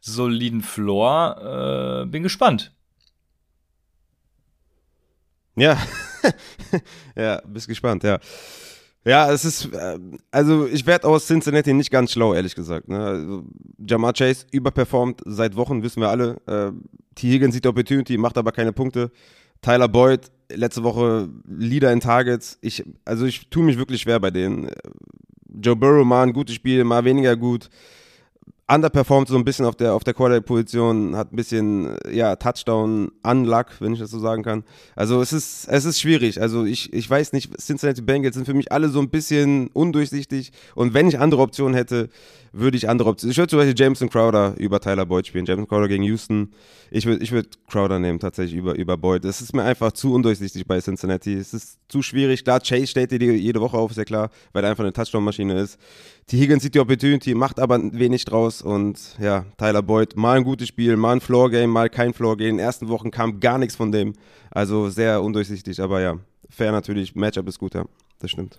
[0.00, 2.02] soliden Floor.
[2.02, 2.75] Äh, bin gespannt.
[5.56, 5.78] Ja,
[7.16, 8.18] ja, bist gespannt, ja.
[9.04, 9.98] Ja, es ist, äh,
[10.32, 12.88] also ich werde aus Cincinnati nicht ganz schlau, ehrlich gesagt.
[12.88, 12.98] Ne?
[12.98, 13.44] Also,
[13.78, 16.36] Jamar Chase überperformt seit Wochen, wissen wir alle.
[16.46, 16.72] Äh,
[17.14, 17.30] T.
[17.30, 19.12] Higgins sieht Opportunity, macht aber keine Punkte.
[19.62, 22.58] Tyler Boyd, letzte Woche Leader in Targets.
[22.60, 24.70] Ich, also ich tue mich wirklich schwer bei denen.
[25.48, 27.70] Joe Burrow mal ein gutes Spiel, mal weniger gut
[28.68, 33.92] underperformt so ein bisschen auf der, auf der Quarterback-Position, hat ein bisschen, ja, Touchdown-Unluck, wenn
[33.92, 34.64] ich das so sagen kann.
[34.96, 36.40] Also es ist, es ist schwierig.
[36.40, 40.50] Also ich, ich weiß nicht, Cincinnati Bengals sind für mich alle so ein bisschen undurchsichtig
[40.74, 42.08] und wenn ich andere Optionen hätte,
[42.58, 43.32] würde ich andere Optionen.
[43.32, 45.44] Ich würde zum Beispiel Jameson Crowder über Tyler Boyd spielen.
[45.46, 46.50] Jameson Crowder gegen Houston.
[46.90, 49.24] Ich würde ich würd Crowder nehmen, tatsächlich über, über Boyd.
[49.24, 51.34] Es ist mir einfach zu undurchsichtig bei Cincinnati.
[51.34, 52.44] Es ist zu schwierig.
[52.44, 55.58] Klar, Chase steht dir jede Woche auf, ist ja klar, weil er einfach eine Touchdown-Maschine
[55.60, 55.78] ist.
[56.30, 58.62] Die Higgins sieht die Opportunity, macht aber wenig draus.
[58.62, 62.50] Und ja, Tyler Boyd, mal ein gutes Spiel, mal ein Floor-Game, mal kein Floor-Game.
[62.50, 64.14] In den ersten Wochen kam gar nichts von dem.
[64.50, 67.14] Also sehr undurchsichtig, aber ja, fair natürlich.
[67.14, 67.84] Matchup ist gut, ja.
[68.18, 68.58] Das stimmt.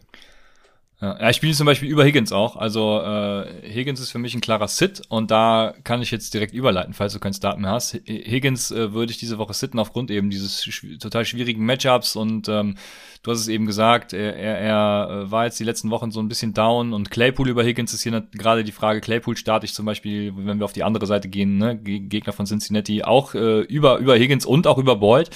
[0.99, 2.55] Ja, ich spiele zum Beispiel über Higgins auch.
[2.55, 6.55] Also äh, Higgins ist für mich ein klarer Sit und da kann ich jetzt direkt
[6.55, 7.93] überleiten, falls du keinen Start mehr hast.
[8.07, 12.49] Higgins äh, würde ich diese Woche sitten aufgrund eben dieses schw total schwierigen Matchups und
[12.49, 12.77] ähm,
[13.21, 16.19] du hast es eben gesagt, er, er, er äh, war jetzt die letzten Wochen so
[16.19, 19.75] ein bisschen down und Claypool über Higgins ist hier gerade die Frage, Claypool starte ich
[19.75, 23.59] zum Beispiel, wenn wir auf die andere Seite gehen, ne, Gegner von Cincinnati, auch äh,
[23.59, 25.29] über, über Higgins und auch über Boyd.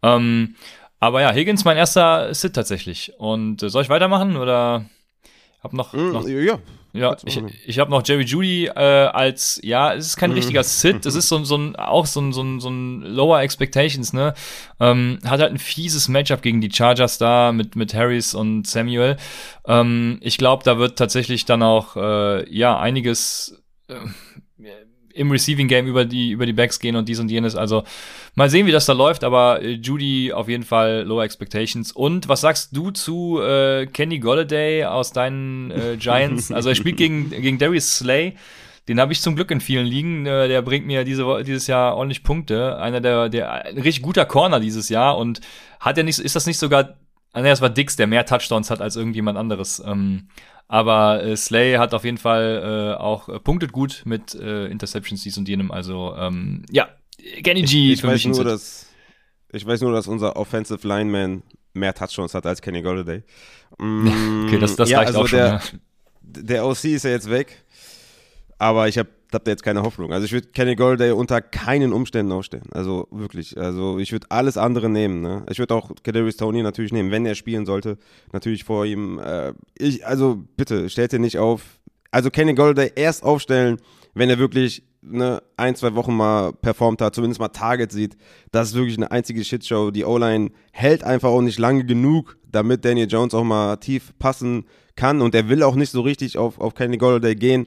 [0.00, 0.54] Ähm,
[1.00, 3.14] aber ja, Higgins mein erster Sit tatsächlich.
[3.18, 4.84] Und äh, soll ich weitermachen oder?
[5.60, 6.58] Hab noch, mm, noch ja.
[6.94, 10.34] Ja, ich, ich habe noch Jerry Judy äh, als, ja, es ist kein mm.
[10.34, 13.40] richtiger Sit, es ist so, so ein, auch so ein, so ein, so ein Lower
[13.40, 14.34] Expectations, ne?
[14.80, 19.16] Ähm, hat halt ein fieses Matchup gegen die Chargers da mit, mit Harris und Samuel.
[19.66, 23.94] Ähm, ich glaube, da wird tatsächlich dann auch, äh, ja, einiges äh,
[25.18, 27.56] im Receiving Game über die, über die Backs gehen und dies und jenes.
[27.56, 27.82] Also
[28.34, 31.92] mal sehen, wie das da läuft, aber äh, Judy auf jeden Fall Lower Expectations.
[31.92, 36.52] Und was sagst du zu äh, Kenny Golladay aus deinen äh, Giants?
[36.52, 38.34] also er spielt gegen, gegen Darius Slay.
[38.86, 40.24] Den habe ich zum Glück in vielen Ligen.
[40.24, 42.78] Äh, der bringt mir diese, dieses Jahr ordentlich Punkte.
[42.78, 45.18] Einer der, der ein richtig guter Corner dieses Jahr.
[45.18, 45.40] Und
[45.80, 46.96] hat er nicht, ist das nicht sogar,
[47.32, 49.82] ah, nee, das war Dix, der mehr Touchdowns hat als irgendjemand anderes.
[50.68, 55.22] Aber äh, Slay hat auf jeden Fall äh, auch äh, punktet gut mit äh, Interceptions
[55.22, 55.70] dies und jenem.
[55.70, 56.88] Also ähm, ja,
[57.42, 57.92] Kenny G.
[57.92, 58.86] Ich, ich weiß nur, dass
[59.50, 63.22] ich weiß nur, dass unser Offensive Lineman mehr Touchdowns hat als Kenny Golladay.
[63.78, 65.38] Mm, okay, das, das ja, reicht also auch schon.
[65.38, 65.62] Der, ja.
[66.20, 67.64] der OC ist ja jetzt weg,
[68.58, 70.12] aber ich habe hab da jetzt keine Hoffnung.
[70.12, 72.66] Also ich würde Kenny Golladay unter keinen Umständen aufstellen.
[72.72, 73.58] Also wirklich.
[73.58, 75.20] Also ich würde alles andere nehmen.
[75.20, 75.44] Ne?
[75.50, 77.98] Ich würde auch Kadarius Tony natürlich nehmen, wenn er spielen sollte.
[78.32, 79.18] Natürlich vor ihm.
[79.18, 81.62] Äh, ich, also bitte, stellt ihr nicht auf.
[82.10, 83.78] Also Kenny Golladay erst aufstellen,
[84.14, 88.16] wenn er wirklich ne, ein, zwei Wochen mal performt hat, zumindest mal Target sieht.
[88.50, 89.90] Das ist wirklich eine einzige Shitshow.
[89.90, 94.64] Die O-Line hält einfach auch nicht lange genug, damit Daniel Jones auch mal tief passen
[94.96, 95.20] kann.
[95.20, 97.66] Und er will auch nicht so richtig auf, auf Kenny Golladay gehen.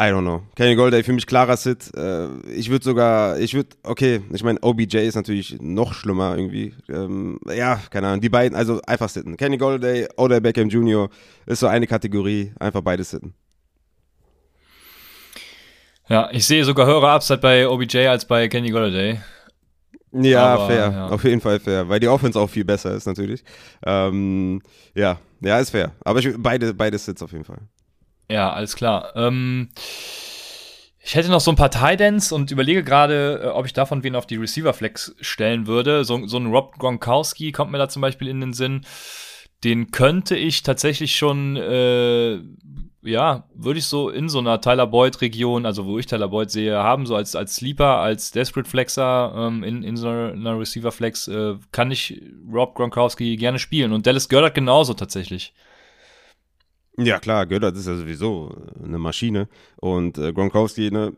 [0.00, 0.42] I don't know.
[0.56, 1.94] Kenny Golday für mich klarer Sit.
[1.94, 6.74] Äh, ich würde sogar, ich würde, okay, ich meine, OBJ ist natürlich noch schlimmer irgendwie.
[6.88, 9.36] Ähm, ja, keine Ahnung, die beiden, also einfach sitten.
[9.36, 11.08] Kenny Golday, Odell Beckham Jr.
[11.46, 13.34] ist so eine Kategorie, einfach beide sitten.
[16.08, 19.20] Ja, ich sehe sogar höhere Upside bei OBJ als bei Kenny Golladay.
[20.12, 20.92] Ja, Aber, fair.
[20.92, 21.08] Ja.
[21.08, 21.88] Auf jeden Fall fair.
[21.88, 23.42] Weil die Offense auch viel besser ist, natürlich.
[23.84, 24.60] Ähm,
[24.94, 25.92] ja, ja, ist fair.
[26.04, 27.60] Aber ich, beide, beide Sits auf jeden Fall.
[28.32, 29.12] Ja, alles klar.
[29.14, 29.68] Ähm,
[30.98, 34.16] ich hätte noch so ein paar Tidans und überlege gerade, äh, ob ich davon wen
[34.16, 36.04] auf die Receiver-Flex stellen würde.
[36.04, 38.86] So, so ein Rob Gronkowski kommt mir da zum Beispiel in den Sinn.
[39.64, 42.40] Den könnte ich tatsächlich schon äh,
[43.04, 46.76] ja, würde ich so in so einer Tyler Boyd-Region, also wo ich Tyler Boyd sehe,
[46.76, 51.56] haben, so als, als Sleeper, als Desperate Flexer ähm, in, in so einer, Receiver-Flex, äh,
[51.72, 53.92] kann ich Rob Gronkowski gerne spielen.
[53.92, 55.52] Und Dallas Goddard genauso tatsächlich.
[56.98, 59.48] Ja, klar, Goddard ist ja sowieso eine Maschine.
[59.76, 61.16] Und äh, Gronkowski, ne,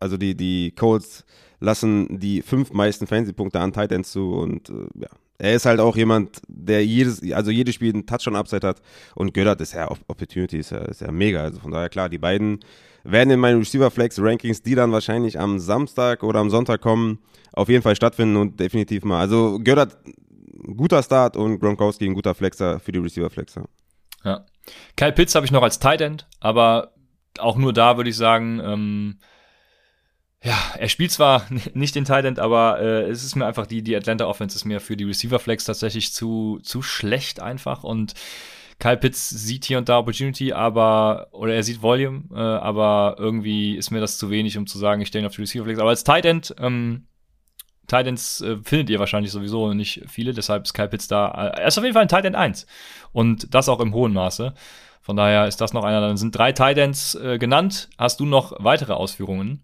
[0.00, 1.24] also die, die Colts
[1.60, 5.96] lassen die fünf meisten Fantasy-Punkte an Titans zu und äh, ja, er ist halt auch
[5.96, 8.82] jemand, der jedes, also jedes Spiel einen Touchdown-Upside hat
[9.14, 11.42] und Göttert ist ja Opportunity, ist ja, ist ja mega.
[11.42, 12.60] Also von daher klar, die beiden
[13.04, 17.18] werden in meinen Receiver-Flex-Rankings, die dann wahrscheinlich am Samstag oder am Sonntag kommen,
[17.52, 19.20] auf jeden Fall stattfinden und definitiv mal.
[19.20, 19.96] Also Göttert,
[20.76, 23.64] guter Start und Gronkowski ein guter Flexer für die Receiver-Flexer.
[24.24, 24.44] Ja.
[24.96, 26.94] Kyle Pitts habe ich noch als Tight End, aber
[27.38, 29.18] auch nur da würde ich sagen, ähm,
[30.42, 33.96] ja, er spielt zwar nicht den Tight aber äh, es ist mir einfach die, die
[33.96, 38.14] Atlanta Offense ist mir für die Receiver Flex tatsächlich zu, zu schlecht einfach und
[38.78, 43.76] Kyle Pitts sieht hier und da Opportunity, aber, oder er sieht Volume, äh, aber irgendwie
[43.76, 45.80] ist mir das zu wenig, um zu sagen, ich stelle ihn auf die Receiver Flex.
[45.80, 47.08] Aber als Tight End, ähm,
[47.88, 51.28] Tight Ends äh, findet ihr wahrscheinlich sowieso nicht viele, deshalb ist Kyle Pitts da.
[51.30, 52.66] Äh, er ist auf jeden Fall ein Tight End 1.
[53.12, 54.54] Und das auch im hohen Maße.
[55.00, 56.00] Von daher ist das noch einer.
[56.00, 57.88] Dann sind drei Tight Ends äh, genannt.
[57.96, 59.62] Hast du noch weitere Ausführungen?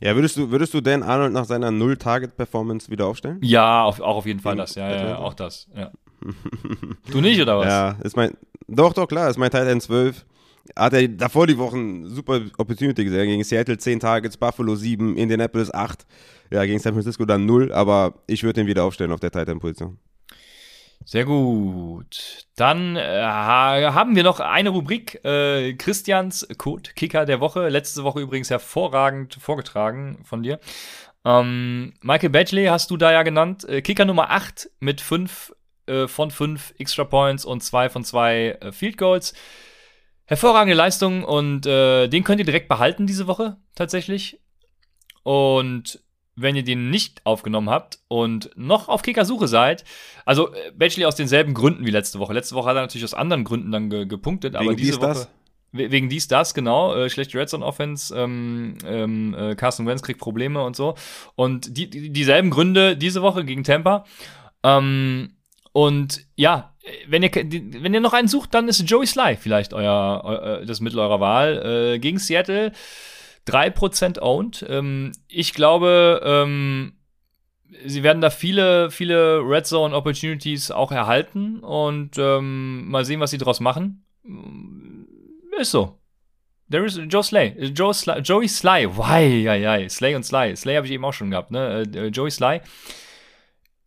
[0.00, 3.38] Ja, würdest du, würdest du Dan Arnold nach seiner Null-Target-Performance wieder aufstellen?
[3.42, 4.76] Ja, auf, auch auf jeden Fall das.
[4.76, 5.66] Ja, ja, auch das.
[5.74, 5.90] Ja.
[7.10, 7.66] du nicht, oder was?
[7.66, 8.36] Ja, ist mein.
[8.68, 10.24] Doch, doch, klar, ist mein End 12.
[10.76, 13.26] Hat er davor die Wochen super Opportunity gesehen.
[13.26, 16.06] Gegen Seattle 10 Targets, Buffalo 7, Indianapolis 8.
[16.50, 19.98] Ja, gegen San Francisco dann 0, aber ich würde ihn wieder aufstellen auf der Titan-Position.
[21.04, 22.46] Sehr gut.
[22.56, 25.24] Dann äh, haben wir noch eine Rubrik.
[25.24, 27.68] Äh, Christians Code Kicker der Woche.
[27.68, 30.60] Letzte Woche übrigens hervorragend vorgetragen von dir.
[31.24, 33.66] Ähm, Michael Badgley hast du da ja genannt.
[33.68, 35.54] Äh, Kicker Nummer 8 mit 5
[35.86, 39.32] äh, von 5 Extra Points und 2 von 2 äh, Field Goals.
[40.26, 44.42] Hervorragende Leistung und äh, den könnt ihr direkt behalten diese Woche tatsächlich.
[45.22, 46.02] Und
[46.40, 49.84] wenn ihr den nicht aufgenommen habt und noch auf Kickersuche seid.
[50.24, 52.32] Also äh, Batchley aus denselben Gründen wie letzte Woche.
[52.32, 55.00] Letzte Woche hat er natürlich aus anderen Gründen dann ge gepunktet, wegen aber diese dies,
[55.00, 55.06] Woche.
[55.08, 55.28] Das?
[55.72, 56.94] Wegen dies, das, genau.
[56.94, 60.94] Äh, schlechte Red Zone Offense, ähm, ähm, äh, Carson Wentz kriegt Probleme und so.
[61.34, 64.04] Und die, die, dieselben Gründe diese Woche gegen Tampa.
[64.62, 65.34] Ähm,
[65.72, 66.74] und ja,
[67.06, 70.80] wenn ihr, wenn ihr noch einen sucht, dann ist Joey Sly vielleicht euer, euer das
[70.80, 71.94] Mittel eurer Wahl.
[71.94, 72.72] Äh, gegen Seattle
[73.48, 74.64] 3% owned.
[74.68, 76.94] Ähm, ich glaube, ähm,
[77.84, 83.30] sie werden da viele, viele Red Zone Opportunities auch erhalten und ähm, mal sehen, was
[83.30, 84.04] sie daraus machen.
[85.58, 85.98] Ist so.
[86.70, 87.56] There is Joe Slay.
[87.74, 88.86] Joe Sly, Joey Sly.
[88.96, 89.88] Why, ja, ja.
[89.88, 90.54] Slay und Sly.
[90.54, 91.84] Slay habe ich eben auch schon gehabt, ne?
[91.94, 92.60] Äh, Joey Sly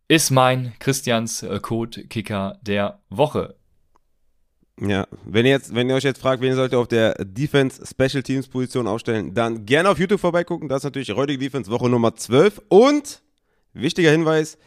[0.08, 3.54] ist mein Christians äh, Code-Kicker der Woche.
[4.84, 7.82] Ja, wenn ihr, jetzt, wenn ihr euch jetzt fragt, wen sollt ihr auf der Defense
[7.86, 10.68] Special Teams Position aufstellen, dann gerne auf YouTube vorbeigucken.
[10.68, 12.62] Das ist natürlich Räudige Defense Woche Nummer 12.
[12.68, 13.22] Und,
[13.74, 14.58] wichtiger Hinweis,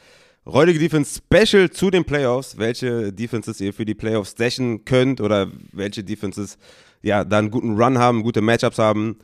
[0.45, 2.57] Räudige Defense Special zu den Playoffs.
[2.57, 6.57] Welche Defenses ihr für die Playoffs stashen könnt oder welche Defenses
[7.01, 9.17] ja dann einen guten Run haben, gute Matchups haben.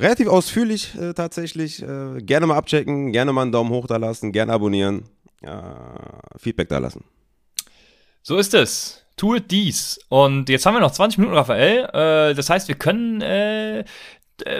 [0.00, 1.80] Relativ ausführlich äh, tatsächlich.
[1.82, 5.04] Äh, gerne mal abchecken, gerne mal einen Daumen hoch da lassen, gerne abonnieren,
[5.42, 5.50] äh,
[6.38, 7.04] Feedback da lassen.
[8.22, 10.00] So ist es tue dies.
[10.08, 11.84] Und jetzt haben wir noch 20 Minuten, Raphael.
[11.92, 13.84] Äh, das heißt, wir können, äh,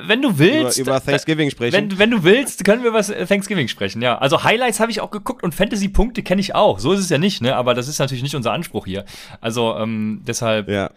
[0.06, 0.78] wenn du willst.
[0.78, 1.72] Über, über Thanksgiving sprechen.
[1.72, 4.18] Wenn, wenn, du willst, können wir über Thanksgiving sprechen, ja.
[4.18, 6.78] Also Highlights habe ich auch geguckt und Fantasy-Punkte kenne ich auch.
[6.78, 7.56] So ist es ja nicht, ne?
[7.56, 9.04] Aber das ist natürlich nicht unser Anspruch hier.
[9.40, 10.68] Also ähm, deshalb.
[10.68, 10.90] Ja.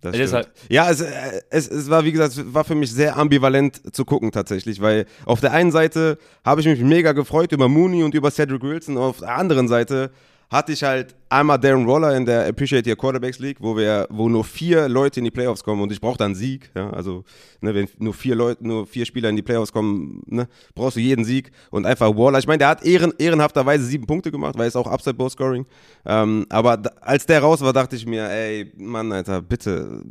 [0.00, 0.52] Das äh, deshalb.
[0.68, 1.10] Ja, es, äh,
[1.50, 5.06] es, es war, wie gesagt, es war für mich sehr ambivalent zu gucken tatsächlich, weil
[5.24, 8.96] auf der einen Seite habe ich mich mega gefreut über Mooney und über Cedric Wilson,
[8.96, 10.12] auf der anderen Seite
[10.50, 14.28] hatte ich halt einmal Darren Roller in der Appreciate Your Quarterbacks League, wo wir, wo
[14.28, 16.70] nur vier Leute in die Playoffs kommen und ich brauche dann Sieg.
[16.74, 17.24] Ja, also
[17.60, 21.00] ne, wenn nur vier Leute, nur vier Spieler in die Playoffs kommen, ne, brauchst du
[21.00, 22.38] jeden Sieg und einfach Waller.
[22.38, 25.66] Ich meine, der hat ehren, ehrenhafterweise sieben Punkte gemacht, weil es auch Upside Bowl Scoring.
[26.06, 30.02] Ähm, aber als der raus war, dachte ich mir, ey, Mann, Alter, bitte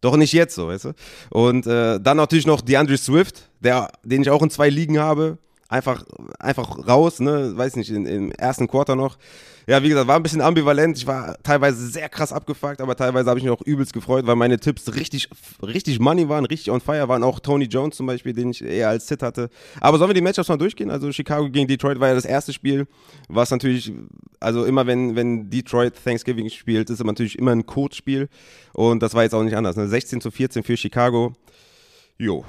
[0.00, 0.92] Doch nicht jetzt so, weißt du?
[1.30, 5.38] Und äh, dann natürlich noch DeAndre Swift, der, den ich auch in zwei Ligen habe.
[5.70, 6.04] Einfach,
[6.40, 7.52] einfach raus, ne?
[7.56, 9.16] Weiß nicht, in, im ersten Quarter noch.
[9.68, 10.96] Ja, wie gesagt, war ein bisschen ambivalent.
[10.96, 14.34] Ich war teilweise sehr krass abgefuckt, aber teilweise habe ich mich auch übelst gefreut, weil
[14.34, 15.28] meine Tipps richtig,
[15.62, 17.22] richtig money waren, richtig on fire waren.
[17.22, 19.48] Auch Tony Jones zum Beispiel, den ich eher als Sit hatte.
[19.80, 20.90] Aber sollen wir die Matchups mal durchgehen?
[20.90, 22.88] Also Chicago gegen Detroit war ja das erste Spiel,
[23.28, 23.92] was natürlich,
[24.40, 28.28] also immer wenn, wenn Detroit Thanksgiving spielt, ist es natürlich immer ein Coach-Spiel.
[28.72, 29.76] Und das war jetzt auch nicht anders.
[29.76, 29.86] Ne?
[29.86, 31.32] 16 zu 14 für Chicago.
[32.18, 32.44] Jo,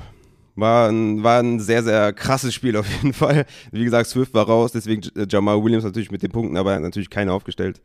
[0.56, 3.46] war ein, war ein sehr, sehr krasses Spiel auf jeden Fall.
[3.72, 7.34] Wie gesagt, Swift war raus, deswegen Jamal Williams natürlich mit den Punkten, aber natürlich keiner
[7.34, 7.82] aufgestellt.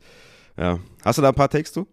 [0.57, 0.79] Ja.
[1.03, 1.87] Hast du da ein paar Takes zu?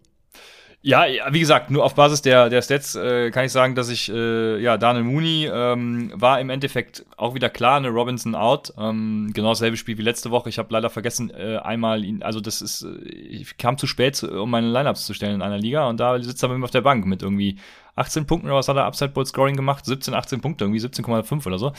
[0.87, 4.07] Ja, wie gesagt, nur auf Basis der, der Stats äh, kann ich sagen, dass ich,
[4.11, 8.71] äh, ja, Daniel Mooney ähm, war im Endeffekt auch wieder klar, eine Robinson out.
[8.77, 10.49] Ähm, genau dasselbe Spiel wie letzte Woche.
[10.49, 14.21] Ich habe leider vergessen, äh, einmal ihn, also das ist, äh, ich kam zu spät,
[14.21, 16.69] um meine Lineups zu stellen in einer Liga und da sitzt er mit mir auf
[16.69, 17.57] der Bank mit irgendwie
[17.95, 19.85] 18 Punkten oder was hat er Upside Bowl Scoring gemacht?
[19.85, 21.73] 17, 18 Punkte, irgendwie 17,5 oder so.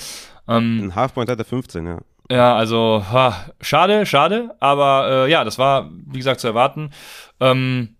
[0.48, 1.98] Ähm, Ein Halfpoint hat er 15, ja.
[2.28, 6.90] Ja, also ha, schade, schade, aber äh, ja, das war, wie gesagt, zu erwarten.
[7.38, 7.95] Ähm,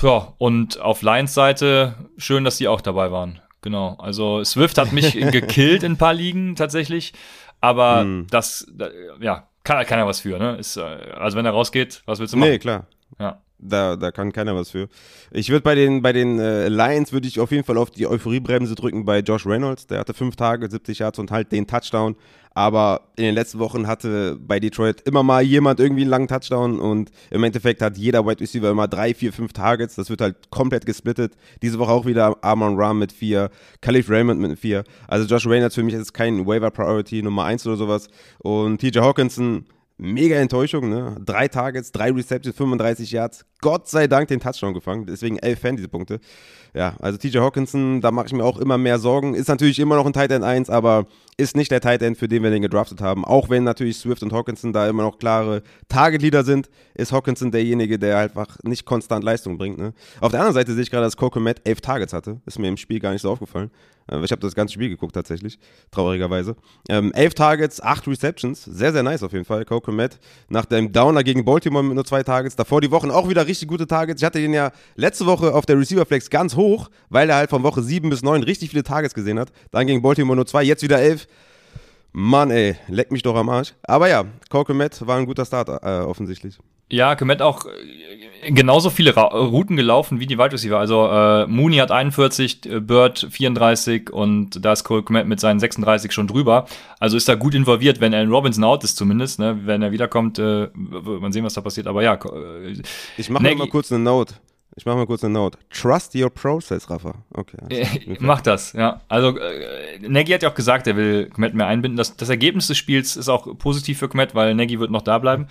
[0.00, 3.40] ja, und auf Lions Seite schön, dass die auch dabei waren.
[3.60, 3.96] Genau.
[3.98, 7.12] Also Swift hat mich gekillt in ein paar Ligen tatsächlich.
[7.60, 8.26] Aber mm.
[8.28, 8.88] das, da,
[9.20, 10.56] ja, kann halt keiner was für, ne?
[10.56, 12.50] Ist, äh, also wenn er rausgeht, was willst du machen?
[12.50, 12.86] Nee, klar.
[13.20, 13.40] Ja.
[13.64, 14.88] Da, da kann keiner was für.
[15.30, 18.08] Ich würde bei den, bei den äh, Lions würde ich auf jeden Fall auf die
[18.08, 19.86] Euphoriebremse drücken bei Josh Reynolds.
[19.86, 22.16] Der hatte fünf Tage, 70 Yards und halt den Touchdown.
[22.54, 26.80] Aber in den letzten Wochen hatte bei Detroit immer mal jemand irgendwie einen langen Touchdown
[26.80, 29.94] und im Endeffekt hat jeder Wide Receiver immer drei, vier, fünf Targets.
[29.94, 31.34] Das wird halt komplett gesplittet.
[31.62, 34.84] Diese Woche auch wieder Armon Ram mit vier, Khalif Raymond mit vier.
[35.08, 38.08] Also Josh Reynolds für mich ist kein Waiver Priority Nummer eins oder sowas.
[38.38, 39.64] Und TJ Hawkinson
[40.02, 41.16] mega Enttäuschung, ne?
[41.24, 43.44] Drei Targets, drei Receptions, 35 Yards.
[43.60, 46.18] Gott sei Dank den Touchdown gefangen, deswegen elf Fantasy-Punkte.
[46.74, 49.34] Ja, also TJ Hawkinson, da mache ich mir auch immer mehr Sorgen.
[49.34, 52.28] Ist natürlich immer noch ein Tight End 1, aber ist nicht der Tight End, für
[52.28, 53.24] den wir den gedraftet haben.
[53.24, 57.98] Auch wenn natürlich Swift und Hawkinson da immer noch klare Target-Leader sind, ist Hawkinson derjenige,
[57.98, 59.78] der einfach nicht konstant Leistung bringt.
[59.78, 59.92] Ne?
[60.20, 62.40] Auf der anderen Seite sehe ich gerade, dass Coco Matt elf Targets hatte.
[62.46, 63.70] Ist mir im Spiel gar nicht so aufgefallen.
[64.10, 65.58] Äh, ich habe das ganze Spiel geguckt tatsächlich,
[65.90, 66.56] traurigerweise.
[66.88, 68.64] Ähm, elf Targets, acht Receptions.
[68.64, 69.64] Sehr, sehr nice auf jeden Fall.
[69.64, 72.56] Coco Matt nach dem Downer gegen Baltimore mit nur zwei Targets.
[72.56, 74.20] Davor die Wochen auch wieder richtig gute Targets.
[74.20, 77.50] Ich hatte den ja letzte Woche auf der Receiver Flex ganz hoch, weil er halt
[77.50, 79.52] von Woche sieben bis neun richtig viele Targets gesehen hat.
[79.70, 81.26] Dann gegen Baltimore nur zwei, jetzt wieder elf.
[82.14, 83.72] Mann, ey, leck mich doch am Arsch.
[83.82, 86.58] Aber ja, Coco Matt war ein guter Start äh, offensichtlich.
[86.92, 90.78] Ja, Komet auch äh, genauso viele Ra Routen gelaufen wie die Wide Receiver.
[90.78, 95.60] Also äh, Mooney hat 41, äh, Bird 34 und da ist Cole Komet mit seinen
[95.60, 96.66] 36 schon drüber.
[96.98, 99.38] Also ist da gut involviert, wenn Alan Robinson out ist zumindest.
[99.38, 99.60] Ne?
[99.64, 101.86] Wenn er wiederkommt, äh, man sehen, was da passiert.
[101.86, 102.14] Aber ja.
[102.14, 102.82] Äh,
[103.16, 104.34] ich mache mal kurz eine Note.
[104.74, 105.58] Ich mache mal kurz eine Note.
[105.70, 107.14] Trust your process, Rafa.
[107.34, 107.58] Okay.
[107.68, 109.02] Äh, mach das, ja.
[109.08, 111.96] Also äh, Nagy hat ja auch gesagt, er will Komet mehr einbinden.
[111.96, 115.18] Das, das Ergebnis des Spiels ist auch positiv für Komet, weil Nagy wird noch da
[115.18, 115.46] bleiben.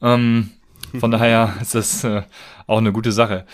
[0.00, 0.50] Ähm,
[0.98, 2.22] von daher ist das äh,
[2.66, 3.46] auch eine gute Sache.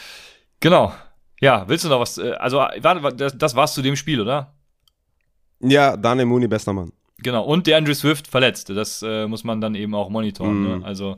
[0.60, 0.92] Genau.
[1.40, 2.18] Ja, willst du noch was?
[2.18, 4.52] Äh, also, warte, das, das war's zu dem Spiel, oder?
[5.60, 6.92] Ja, Daniel Mooney, bester Mann.
[7.22, 8.70] Genau, und der Andrew Swift verletzt.
[8.70, 10.62] Das äh, muss man dann eben auch monitoren.
[10.62, 10.76] Ne?
[10.78, 10.84] Mhm.
[10.84, 11.16] Also,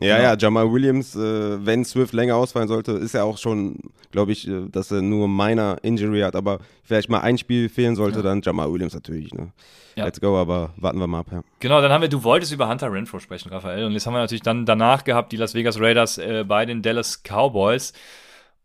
[0.00, 0.28] ja, genau.
[0.28, 3.76] ja, Jamal Williams, äh, wenn Swift länger ausfallen sollte, ist ja auch schon,
[4.12, 7.96] glaube ich, äh, dass er nur meiner Injury hat, aber vielleicht mal ein Spiel fehlen
[7.96, 8.22] sollte, ja.
[8.22, 9.34] dann Jamal Williams natürlich.
[9.34, 9.52] Ne?
[9.96, 10.04] Ja.
[10.04, 11.26] Let's go, aber warten wir mal ab.
[11.32, 11.42] Ja.
[11.58, 14.20] Genau, dann haben wir, du wolltest über Hunter Renfro sprechen, Raphael, und jetzt haben wir
[14.20, 17.92] natürlich dann danach gehabt die Las Vegas Raiders äh, bei den Dallas Cowboys.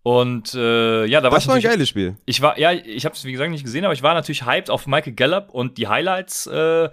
[0.06, 2.16] Und äh, ja, da war das war ein geiles Spiel.
[2.28, 4.70] Ich war, ja, ich habe es wie gesagt nicht gesehen, aber ich war natürlich hyped
[4.70, 6.92] auf Michael Gallup und die Highlights, äh,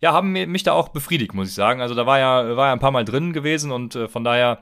[0.00, 1.80] ja, haben mich da auch befriedigt, muss ich sagen.
[1.80, 4.60] Also da war ja, war ja ein paar Mal drin gewesen und äh, von daher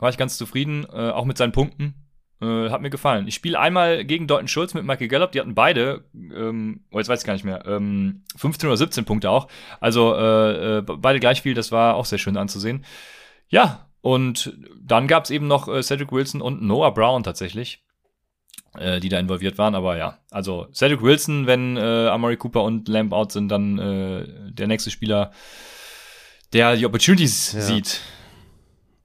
[0.00, 1.94] war ich ganz zufrieden, äh, auch mit seinen Punkten.
[2.42, 3.28] Äh, hat mir gefallen.
[3.28, 5.30] Ich spiele einmal gegen Dalton Schulz mit Michael Gallup.
[5.30, 9.04] Die hatten beide, ähm, oh, jetzt weiß ich gar nicht mehr, ähm, 15 oder 17
[9.04, 9.46] Punkte auch.
[9.78, 11.54] Also äh, äh, beide gleich viel.
[11.54, 12.84] Das war auch sehr schön anzusehen.
[13.48, 17.84] Ja, und dann gab es eben noch äh, Cedric Wilson und Noah Brown tatsächlich,
[18.76, 19.74] äh, die da involviert waren.
[19.74, 24.52] Aber ja, also Cedric Wilson, wenn äh, Amari Cooper und Lamb out sind, dann äh,
[24.52, 25.32] der nächste Spieler,
[26.52, 27.60] der die Opportunities ja.
[27.60, 28.00] sieht.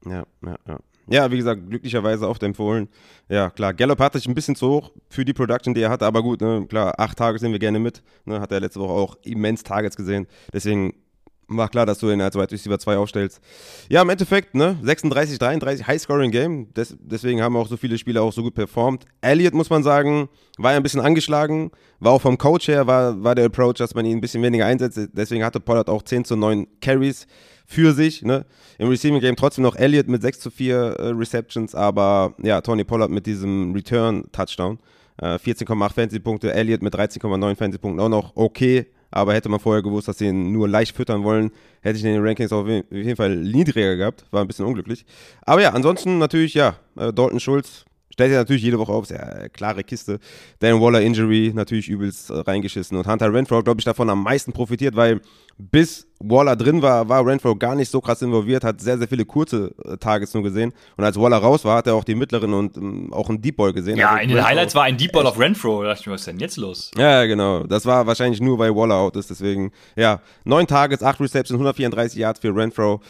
[0.06, 0.78] Ja, ja, ja.
[1.06, 2.88] Ja, wie gesagt, glücklicherweise oft empfohlen.
[3.28, 6.06] Ja, klar, Gallup hatte sich ein bisschen zu hoch für die Production, die er hatte,
[6.06, 8.02] aber gut, ne, klar, acht Tage sehen wir gerne mit.
[8.24, 10.26] Ne, hat er letzte Woche auch immens Targets gesehen.
[10.52, 10.94] Deswegen
[11.48, 13.40] war klar, dass du ihn als Wide Receiver 2 aufstellst.
[13.88, 16.72] Ja, im Endeffekt, ne, 36, 33, High-Scoring-Game.
[16.74, 19.04] Des, deswegen haben auch so viele Spieler auch so gut performt.
[19.20, 20.28] Elliott, muss man sagen,
[20.58, 21.70] war ja ein bisschen angeschlagen.
[22.00, 24.66] War auch vom Coach her, war, war der Approach, dass man ihn ein bisschen weniger
[24.66, 24.98] einsetzt.
[25.12, 27.26] Deswegen hatte Pollard auch 10 zu 9 Carries
[27.66, 28.22] für sich.
[28.22, 28.44] Ne?
[28.78, 32.84] Im Receiving Game trotzdem noch Elliott mit 6 zu 4 äh, Receptions, aber ja, Tony
[32.84, 34.78] Pollard mit diesem Return-Touchdown.
[35.16, 40.08] Äh, 14,8 Fantasy-Punkte, Elliott mit 13,9 Fantasy-Punkten auch noch okay, aber hätte man vorher gewusst,
[40.08, 41.52] dass sie ihn nur leicht füttern wollen,
[41.82, 45.06] hätte ich in den Rankings auf jeden Fall niedriger gehabt, war ein bisschen unglücklich.
[45.42, 49.48] Aber ja, ansonsten natürlich, ja, äh, Dalton Schulz, stellt er natürlich jede Woche auf, sehr
[49.52, 50.18] klare Kiste.
[50.58, 54.52] Dan Waller Injury natürlich übelst äh, reingeschissen und Hunter Renfro, glaube ich, davon am meisten
[54.52, 55.20] profitiert, weil
[55.58, 59.24] bis Waller drin war, war Renfro gar nicht so krass involviert, hat sehr, sehr viele
[59.24, 62.54] kurze äh, Targets nur gesehen und als Waller raus war, hat er auch die mittleren
[62.54, 63.96] und ähm, auch einen Deep Ball gesehen.
[63.96, 65.82] Ja, also in den Highlights war ein Deep Ball auf Renfro.
[65.82, 66.90] Da dachte ich mir, was ist denn jetzt los?
[66.96, 67.64] Ja, genau.
[67.64, 69.30] Das war wahrscheinlich nur, weil Waller out ist.
[69.30, 73.00] Deswegen, ja, neun Targets, acht Receptions, 134 Yards für Renfro.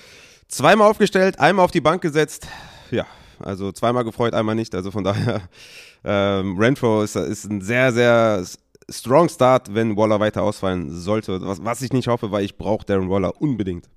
[0.48, 2.46] Zweimal aufgestellt, einmal auf die Bank gesetzt.
[2.90, 3.06] Ja,
[3.38, 4.74] also zweimal gefreut, einmal nicht.
[4.74, 5.42] Also von daher,
[6.04, 8.44] ähm, Renfro ist, ist ein sehr, sehr
[8.90, 11.40] strong Start, wenn Waller weiter ausfallen sollte.
[11.42, 13.88] Was, was ich nicht hoffe, weil ich brauche Darren Waller unbedingt.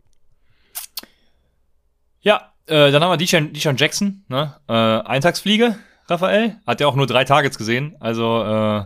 [2.22, 4.56] Ja, äh, dann haben wir Deshaun, Deshaun Jackson, ne?
[4.68, 5.78] Äh, Eintagsfliege,
[6.08, 6.58] Raphael.
[6.66, 7.96] Hat ja auch nur drei Targets gesehen.
[8.00, 8.86] Also, äh,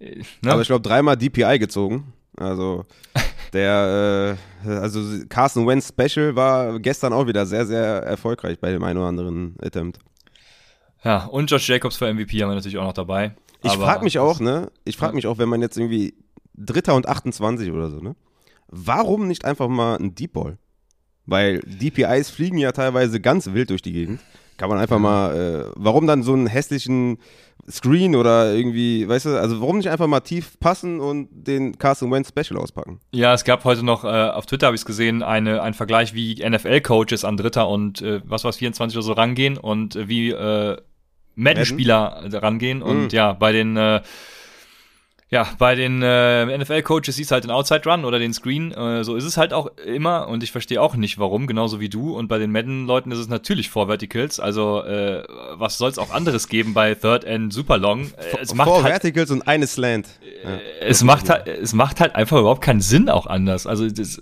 [0.00, 0.52] ne?
[0.52, 2.12] Aber ich glaube, dreimal DPI gezogen.
[2.36, 2.84] Also
[3.52, 4.36] der,
[4.66, 8.98] äh, also Carson Wentz Special war gestern auch wieder sehr, sehr erfolgreich bei dem einen
[8.98, 9.98] oder anderen Attempt.
[11.02, 13.34] ja, und Josh Jacobs für MVP haben wir natürlich auch noch dabei.
[13.66, 14.70] Ich frage mich auch, ne?
[14.84, 16.14] Ich frage mich auch, wenn man jetzt irgendwie
[16.54, 18.16] Dritter und 28 oder so, ne?
[18.68, 20.58] Warum nicht einfach mal ein Deep Ball?
[21.26, 24.20] Weil DPIs fliegen ja teilweise ganz wild durch die Gegend.
[24.56, 27.18] Kann man einfach mal, äh, warum dann so einen hässlichen
[27.68, 32.10] Screen oder irgendwie, weißt du, also warum nicht einfach mal tief passen und den Carson
[32.10, 33.00] Wentz Special auspacken?
[33.12, 36.14] Ja, es gab heute noch, äh, auf Twitter habe ich es gesehen, eine, ein Vergleich,
[36.14, 40.30] wie NFL-Coaches an Dritter und äh, was was 24 oder so rangehen und äh, wie
[40.30, 40.76] äh,
[41.36, 42.82] Madden-Spieler äh, rangehen.
[42.82, 43.08] Und Mhm.
[43.10, 44.00] ja, bei den äh,
[45.28, 48.70] ja, bei den äh, NFL-Coaches siehst du halt den Outside-Run oder den Screen.
[48.70, 51.88] Äh, so ist es halt auch immer und ich verstehe auch nicht, warum, genauso wie
[51.88, 52.16] du.
[52.16, 54.38] Und bei den Madden-Leuten ist es natürlich vor Verticals.
[54.38, 55.24] Also, äh,
[55.54, 58.04] was soll es auch anderes geben bei Third and Super Long?
[58.16, 60.06] Äh, es macht Four halt Verticals und eine Slant.
[60.44, 60.58] Ja.
[60.80, 63.66] es macht halt, es macht halt einfach überhaupt keinen Sinn auch anders.
[63.66, 64.20] Also das,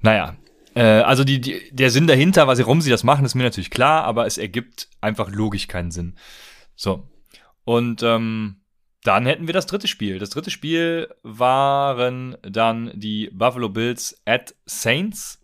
[0.00, 0.34] naja,
[0.74, 4.04] äh, also die, die, der Sinn dahinter, warum sie das machen, ist mir natürlich klar,
[4.04, 6.16] aber es ergibt einfach logisch keinen Sinn.
[6.74, 7.08] So
[7.64, 8.56] und ähm,
[9.04, 10.18] dann hätten wir das dritte Spiel.
[10.18, 15.40] Das dritte Spiel waren dann die Buffalo Bills at Saints.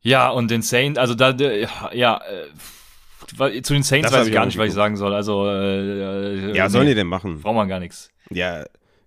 [0.00, 4.32] Ja, und den Saints, also da, äh, ja, äh, zu den Saints Das weiß ich
[4.32, 5.14] gar nicht, nicht was ich sagen soll.
[5.14, 7.40] Also, äh, Ja, nee, sollen die denn machen?
[7.40, 8.10] Braucht man gar nichts.
[8.30, 8.64] Ja,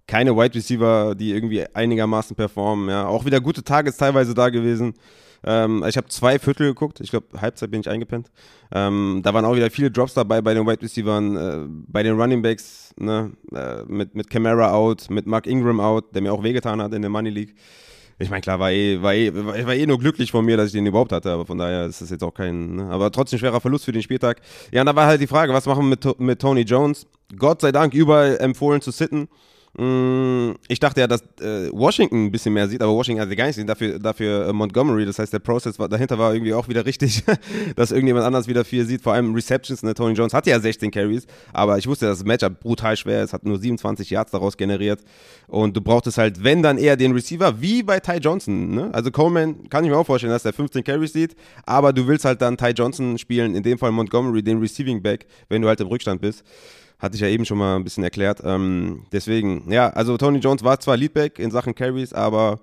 [0.07, 2.89] keine Wide Receiver, die irgendwie einigermaßen performen.
[2.89, 4.93] Ja, auch wieder gute Targets teilweise da gewesen.
[5.43, 6.99] Ähm, ich habe zwei Viertel geguckt.
[7.01, 8.31] Ich glaube, Halbzeit bin ich eingepennt.
[8.71, 12.19] Ähm, da waren auch wieder viele Drops dabei bei den Wide Receivern, äh, bei den
[12.19, 13.31] Running Backs, ne?
[13.53, 17.01] äh, mit, mit Camara out, mit Mark Ingram out, der mir auch wehgetan hat in
[17.01, 17.55] der Money League.
[18.19, 20.71] Ich meine, klar, war eh, war eh, war, eh nur glücklich von mir, dass ich
[20.71, 22.89] den überhaupt hatte, aber von daher ist das jetzt auch kein, ne?
[22.89, 24.41] aber trotzdem schwerer Verlust für den Spieltag.
[24.71, 27.05] Ja, und da war halt die Frage, was machen wir mit, mit Tony Jones?
[27.37, 29.27] Gott sei Dank überall empfohlen zu sitten.
[29.79, 33.35] Mm, Ich dachte ja, dass äh, Washington ein bisschen mehr sieht, aber Washington hat ja
[33.35, 35.05] gar nicht gesehen, dafür, dafür äh, Montgomery.
[35.05, 37.23] Das heißt, der Prozess war, dahinter war irgendwie auch wieder richtig,
[37.75, 39.03] dass irgendjemand anders wieder viel sieht.
[39.03, 39.83] Vor allem Receptions.
[39.83, 39.93] Ne?
[39.93, 43.33] Tony Jones hatte ja 16 Carries, aber ich wusste, dass das Matchup brutal schwer ist,
[43.33, 45.01] hat nur 27 Yards daraus generiert.
[45.47, 48.73] Und du brauchtest halt, wenn dann eher den Receiver, wie bei Ty Johnson.
[48.73, 48.89] Ne?
[48.93, 51.35] Also Coleman kann ich mir auch vorstellen, dass der 15 Carries sieht,
[51.67, 55.27] aber du willst halt dann Ty Johnson spielen, in dem Fall Montgomery, den Receiving Back,
[55.49, 56.43] wenn du halt im Rückstand bist.
[56.99, 58.41] Hatte ich ja eben schon mal ein bisschen erklärt.
[58.43, 62.59] Ähm, deswegen, ja, also Tony Jones war zwar Leadback in Sachen Carries, aber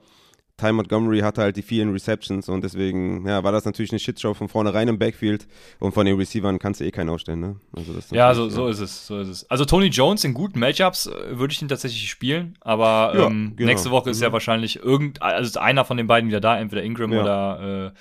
[0.57, 4.35] Ty Montgomery hatte halt die vielen Receptions und deswegen, ja, war das natürlich eine Shitshow
[4.35, 5.49] von vornherein im Backfield
[5.81, 7.57] und von den Receivern kannst du eh keinen aufstellen, ne?
[7.77, 9.51] Also Ja, so, so ist es, so ist es.
[9.51, 13.55] Also Tony Jones in guten Matchups äh, würde ich ihn tatsächlich spielen, aber Ja, ähm,
[13.57, 13.69] genau.
[13.69, 14.33] nächste Woche ist ja Mhm.
[14.35, 17.21] wahrscheinlich irgend, also ist einer von den beiden wieder da, entweder Ingram Ja.
[17.23, 17.93] oder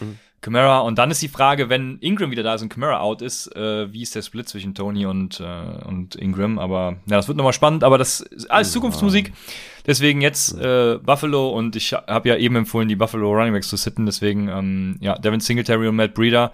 [0.00, 0.18] äh, Mhm.
[0.44, 0.80] Kamara.
[0.80, 3.92] Und dann ist die Frage, wenn Ingram wieder da ist und Kamara out ist, äh,
[3.92, 6.58] wie ist der Split zwischen Tony und, äh, und Ingram?
[6.58, 9.32] Aber ja, das wird nochmal spannend, aber das ist alles Zukunftsmusik.
[9.86, 13.76] Deswegen jetzt äh, Buffalo und ich habe ja eben empfohlen, die Buffalo Running Backs zu
[13.76, 16.52] sitten, deswegen ähm, ja, Devin Singletary und Matt Breeder.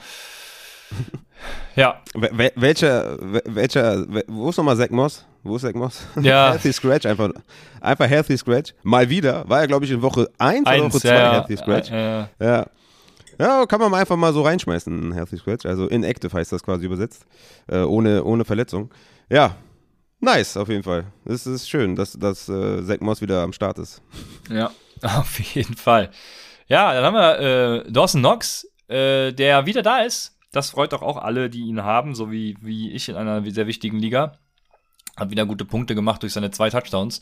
[1.76, 5.24] ja, Wel- wel- welcher, wel- welcher, wel- wo ist nochmal Zach Moss?
[5.42, 6.06] Wo ist Zach Moss?
[6.22, 6.50] Ja.
[6.50, 7.30] healthy Scratch, einfach,
[7.80, 8.74] einfach Healthy Scratch.
[8.82, 11.90] Mal wieder, war ja glaube ich in Woche 1 oder Woche 2 ja, Healthy Scratch.
[11.90, 12.66] Äh, Ja.
[13.40, 15.64] Ja, kann man einfach mal so reinschmeißen, ein Healthy Scratch.
[15.64, 17.24] Also inactive heißt das quasi übersetzt.
[17.68, 18.90] Äh, ohne, ohne Verletzung.
[19.30, 19.56] Ja.
[20.20, 21.06] Nice, auf jeden Fall.
[21.24, 24.02] Es ist schön, dass, dass äh, Zach Moss wieder am Start ist.
[24.50, 24.70] Ja,
[25.02, 26.10] auf jeden Fall.
[26.66, 27.38] Ja, dann haben wir
[27.86, 30.36] äh, Dawson Knox, äh, der wieder da ist.
[30.52, 33.66] Das freut doch auch alle, die ihn haben, so wie, wie ich in einer sehr
[33.66, 34.38] wichtigen Liga.
[35.16, 37.20] Hat wieder gute Punkte gemacht durch seine zwei Touchdowns.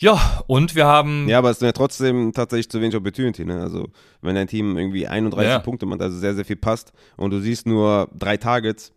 [0.00, 1.28] Ja, und wir haben.
[1.28, 3.44] Ja, aber es ist ja trotzdem tatsächlich zu wenig Opportunity.
[3.44, 3.60] Ne?
[3.60, 3.88] Also,
[4.22, 5.58] wenn dein Team irgendwie 31 Ja.
[5.58, 8.92] Punkte macht, also sehr, sehr viel passt und du siehst nur drei Targets,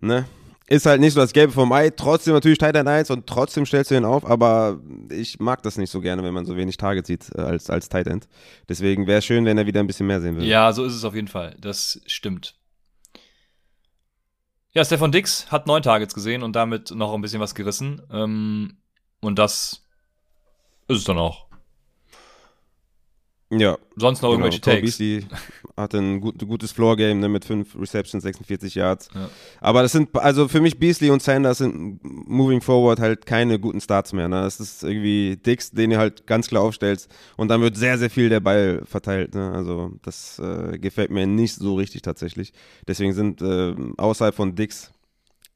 [0.00, 0.26] ne?
[0.66, 1.90] ist halt nicht so das Gelbe vom Ei.
[1.90, 5.78] Trotzdem natürlich Tight End 1 und trotzdem stellst du ihn auf, aber ich mag das
[5.78, 8.28] nicht so gerne, wenn man so wenig Target sieht äh, als, als Tight End.
[8.68, 10.46] Deswegen wäre es schön, wenn er wieder ein bisschen mehr sehen würde.
[10.46, 11.56] Ja, so ist es auf jeden Fall.
[11.60, 12.54] Das stimmt.
[14.72, 18.02] Ja, Stefan Dix hat neun Targets gesehen und damit noch ein bisschen was gerissen.
[18.12, 18.76] Ähm,
[19.20, 19.87] und das
[20.88, 21.48] ist es dann auch.
[23.50, 23.78] Ja.
[23.96, 24.98] Sonst noch Genau, irgendwelche Cole Takes?
[24.98, 25.26] Beasley
[25.76, 29.08] hatte ein gut, gutes Floor-Game ne, mit 5 Receptions, 46 Yards.
[29.14, 29.30] Ja.
[29.60, 33.80] Aber das sind, also für mich Beasley und Sanders sind moving forward halt keine guten
[33.80, 34.28] Starts mehr.
[34.28, 34.42] Ne?
[34.42, 38.10] Das ist irgendwie Dix, den ihr halt ganz klar aufstellst und dann wird sehr, sehr
[38.10, 39.34] viel der Ball verteilt.
[39.34, 39.50] Ne?
[39.52, 42.52] Also das äh, gefällt mir nicht so richtig tatsächlich.
[42.86, 44.92] Deswegen sind äh, außerhalb von Dix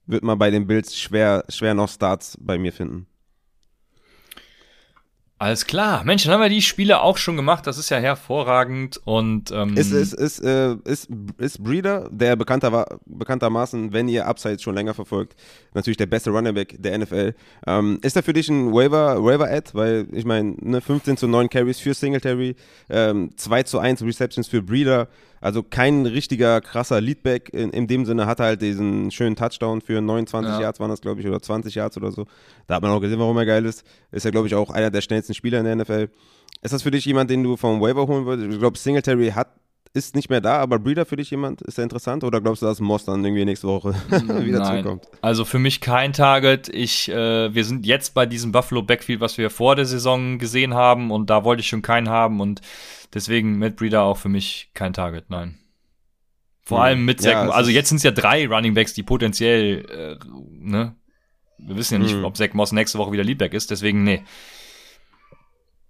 [0.06, 3.06] wird man bei den Bills schwer, schwer noch Starts bei mir finden.
[5.42, 6.04] Alles klar.
[6.04, 7.66] Mensch, dann haben wir die Spiele auch schon gemacht.
[7.66, 9.00] Das ist ja hervorragend.
[9.04, 14.62] Und ähm, Ist, ist, ist, äh, ist, ist Breeder, der bekannter, bekanntermaßen, wenn ihr Upsides
[14.62, 15.34] schon länger verfolgt,
[15.74, 17.34] natürlich der beste Running Back der NFL.
[17.66, 19.70] Ähm, ist er für dich ein Waiver, Waiver-Ad?
[19.72, 22.54] Weil ich meine, ne, 15 zu 9 Carries für Singletary,
[22.88, 25.08] ähm, 2 zu 1 Receptions für Breeder.
[25.42, 27.52] Also kein richtiger krasser Leadback.
[27.52, 30.60] In, in dem Sinne hat er halt diesen schönen Touchdown für 29 Ja.
[30.60, 32.26] Yards, waren das, glaube ich, oder 20 Yards oder so.
[32.68, 33.84] Da hat man auch gesehen, warum er geil ist.
[34.12, 36.08] Ist er, glaube ich, auch einer der schnellsten Spieler in der NFL.
[36.62, 38.52] Ist das für dich jemand, den du vom Waiver holen würdest?
[38.52, 39.48] Ich glaube, Singletary hat,
[39.94, 41.60] ist nicht mehr da, aber Breeder für dich jemand?
[41.62, 42.24] Ist er interessant?
[42.24, 44.66] Oder glaubst du, dass Moss dann irgendwie nächste Woche wieder Nein.
[44.82, 45.08] zurückkommt?
[45.20, 46.68] Also für mich kein Target.
[46.70, 50.72] Ich, äh, wir sind jetzt bei diesem Buffalo Backfield, was wir vor der Saison gesehen
[50.74, 52.60] haben und da wollte ich schon keinen haben und
[53.12, 55.58] deswegen Matt Breeder auch für mich kein Target, nein.
[56.64, 56.84] Vor Hm.
[56.84, 59.84] allem mit Ja, Zach, es also jetzt sind es ja drei Running Backs, die potenziell,
[59.90, 60.24] äh,
[60.58, 60.94] ne?
[61.58, 62.24] Wir wissen ja nicht, Hm.
[62.24, 64.22] ob Zach Moss nächste Woche wieder Leadback ist, deswegen nee.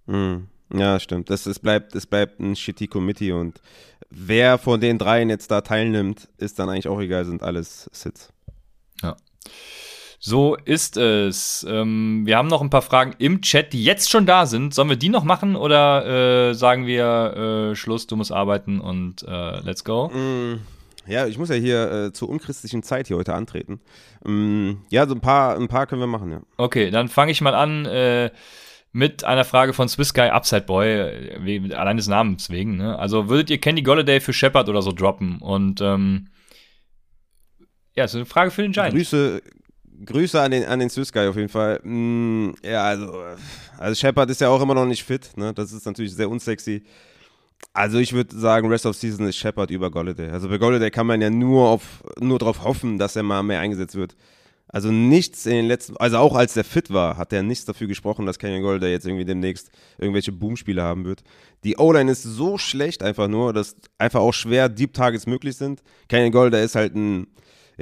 [0.06, 0.48] Hm.
[0.74, 1.28] Ja, stimmt.
[1.30, 3.60] Das, es, bleibt, es bleibt ein shitty Committee und
[4.14, 8.32] wer von den dreien jetzt da teilnimmt, ist dann eigentlich auch egal, sind alles Sits.
[10.24, 11.66] So ist es.
[11.68, 14.72] Ähm, wir haben noch ein paar Fragen im Chat, die jetzt schon da sind.
[14.72, 19.24] Sollen wir die noch machen oder äh, sagen wir äh, Schluss, du musst arbeiten und
[19.26, 20.10] äh, let's go?
[20.10, 20.60] Mm,
[21.08, 23.80] Ja, ich muss ja hier äh, zur unchristlichen Zeit hier heute antreten.
[24.22, 26.40] Mm, ja, so ein paar, ein paar können wir machen, ja.
[26.56, 28.30] Okay, dann fange ich mal an äh,
[28.92, 32.76] mit einer Frage von Swiss Guy Upside Boy, äh, allein des Namens wegen.
[32.76, 32.98] Ne?
[32.98, 35.38] Also würdet ihr Kenny Golladay für Shepard oder so droppen?
[35.38, 36.28] Und ähm,
[37.96, 38.94] ja, ist eine Frage für den Giant.
[38.94, 39.42] Grüße,
[40.04, 41.80] Grüße an den, an den Swiss Guy auf jeden Fall.
[41.82, 43.12] Mm, ja, also,
[43.78, 45.54] also Shepard ist ja auch immer noch nicht fit, ne?
[45.54, 46.84] Das ist natürlich sehr unsexy.
[47.72, 50.30] Also ich würde sagen, Rest of Season ist Shepard über Golladay.
[50.30, 53.60] Also bei Golladay kann man ja nur auf nur darauf hoffen, dass er mal mehr
[53.60, 54.16] eingesetzt wird.
[54.72, 57.86] Also nichts in den letzten, also auch als der fit war, hat er nichts dafür
[57.86, 61.22] gesprochen, dass Kenyon Golladay jetzt irgendwie demnächst irgendwelche Boom-Spiele haben wird.
[61.62, 65.82] Die O-Line ist so schlecht einfach nur, dass einfach auch schwer Deep Targets möglich sind.
[66.08, 67.26] Kenyon Golladay ist halt ein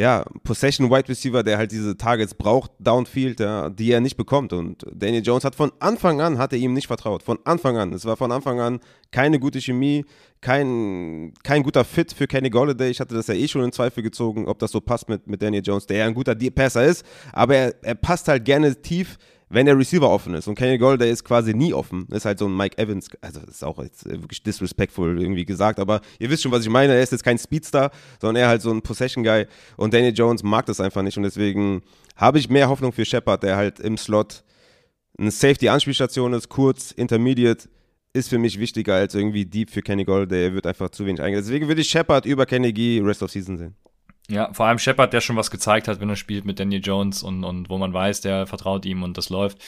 [0.01, 4.55] ja, Possession Wide Receiver, der halt diese Targets braucht, Downfield, ja, die er nicht bekommt.
[4.55, 7.23] Und Daniel Jones hat von Anfang an, hat er ihm nicht vertraut.
[7.23, 7.93] Von Anfang an.
[7.93, 8.81] Es war von Anfang an
[9.11, 10.07] keine gute Chemie,
[10.41, 12.91] kein, kein guter Fit für Kenny Golladay.
[12.91, 15.43] Ich hatte das ja eh schon in Zweifel gezogen, ob das so passt mit, mit
[15.43, 18.81] Daniel Jones, der ja ein guter Deep Passer ist, aber er, er passt halt gerne
[18.81, 19.19] tief
[19.51, 22.47] wenn der Receiver offen ist und Kenny Golladay ist quasi nie offen, ist halt so
[22.47, 26.45] ein Mike Evans, also ist auch jetzt äh, wirklich disrespectful irgendwie gesagt, aber ihr wisst
[26.45, 27.91] schon, was ich meine, er ist jetzt kein Speedstar,
[28.21, 29.47] sondern er halt so ein Possession-Guy
[29.77, 31.83] und Daniel Jones mag das einfach nicht und deswegen
[32.17, 34.45] habe ich mehr Hoffnung für Shepard, der halt im Slot
[35.19, 37.69] eine Safety-Anspielstation ist, kurz, intermediate,
[38.13, 41.21] ist für mich wichtiger als irgendwie deep für Kenny Golladay, er wird einfach zu wenig
[41.21, 41.49] eingesetzt.
[41.49, 43.75] Deswegen würde ich Shepard über Kenny G Rest of Season sehen.
[44.31, 47.23] Ja, vor allem Shepard, der schon was gezeigt hat, wenn er spielt mit Daniel Jones
[47.25, 49.59] und, und wo man weiß, der vertraut ihm und das läuft.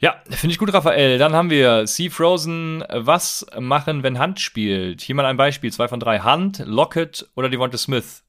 [0.00, 1.18] Ja, finde ich gut, Raphael.
[1.18, 2.10] Dann haben wir C.
[2.10, 2.84] Frozen.
[2.88, 5.00] Was machen, wenn Hunt spielt?
[5.00, 6.20] Hier mal ein Beispiel, zwei von drei.
[6.20, 8.22] Hunt, Lockett oder Devonta Smith?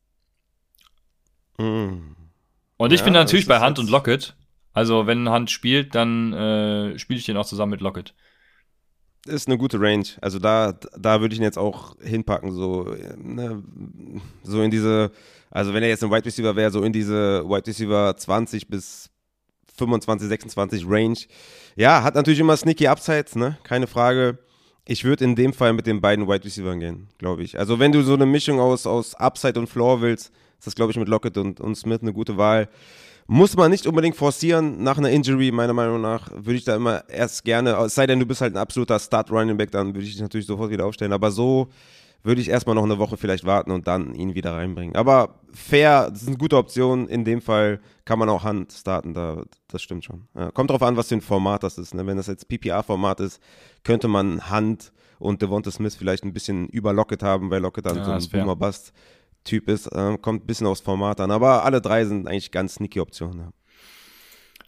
[1.57, 2.15] Mm.
[2.77, 4.35] Und ich Ja, bin natürlich bei jetzt- und Lockett.
[4.73, 8.13] Also, wenn Hunt spielt, dann äh, spiele ich den auch zusammen mit Lockett.
[9.25, 10.05] Ist eine gute Range.
[10.21, 13.63] Also da, da würde ich ihn jetzt auch hinpacken, so, ne,
[14.43, 15.11] so in diese,
[15.51, 19.09] also wenn er jetzt ein Wide Receiver wäre, so in diese Wide Receiver 20 bis
[19.77, 21.17] 25, 26 Range.
[21.75, 24.37] Ja, hat natürlich immer sneaky Upsides, ne, keine Frage.
[24.85, 27.59] Ich würde in dem Fall mit den beiden Wide Receivers gehen, glaube ich.
[27.59, 30.91] Also wenn du so eine Mischung aus, aus Upside und Floor willst, ist das, glaube
[30.91, 32.67] ich, mit Lockett und, und Smith eine gute Wahl.
[33.31, 36.31] Muss man nicht unbedingt forcieren nach einer Injury, meiner Meinung nach.
[36.33, 39.55] Würde ich da immer erst gerne, es sei denn, du bist halt ein absoluter Start-Running
[39.55, 41.13] Back, dann würde ich dich natürlich sofort wieder aufstellen.
[41.13, 41.67] Aber so
[42.23, 44.95] würde ich erstmal noch eine Woche vielleicht warten und dann ihn wieder reinbringen.
[44.95, 47.07] Aber fair, das ist eine gute Option.
[47.07, 50.27] In dem Fall kann man auch Hand starten, da, das stimmt schon.
[50.35, 51.93] Ja, kommt drauf an, was für ein Format das ist.
[51.93, 52.07] Ne?
[52.07, 53.39] Wenn das jetzt PPA-Format ist,
[53.83, 57.97] könnte man Hand und Devonta Smith vielleicht ein bisschen über Lockett haben, weil Lockett dann
[57.97, 58.27] Ja, so ein.
[58.31, 58.91] Boomer-Bust
[59.43, 59.87] Typ ist.
[59.87, 61.31] Äh, kommt ein bisschen aufs Format an.
[61.31, 63.39] Aber alle drei sind eigentlich ganz sneaky Optionen.
[63.39, 63.49] Ja.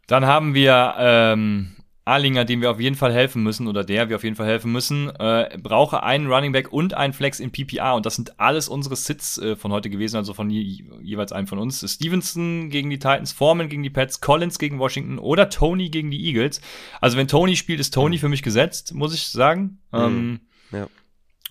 [0.07, 4.15] Dann haben wir ähm, Arlinger, dem wir auf jeden Fall helfen müssen oder der wir
[4.15, 7.95] auf jeden Fall helfen müssen, äh, brauche einen Running Back und einen Flex in PPR
[7.95, 11.47] und das sind alles unsere Sits äh, von heute gewesen, also von je, jeweils einem
[11.47, 11.85] von uns.
[11.89, 16.25] Stevenson gegen die Titans, Foreman gegen die Pets, Collins gegen Washington oder Tony gegen die
[16.25, 16.59] Eagles.
[16.99, 19.79] Also wenn Tony spielt, ist Tony für mich gesetzt, muss ich sagen.
[19.91, 19.99] Mhm.
[19.99, 20.39] Ähm,
[20.71, 20.87] ja.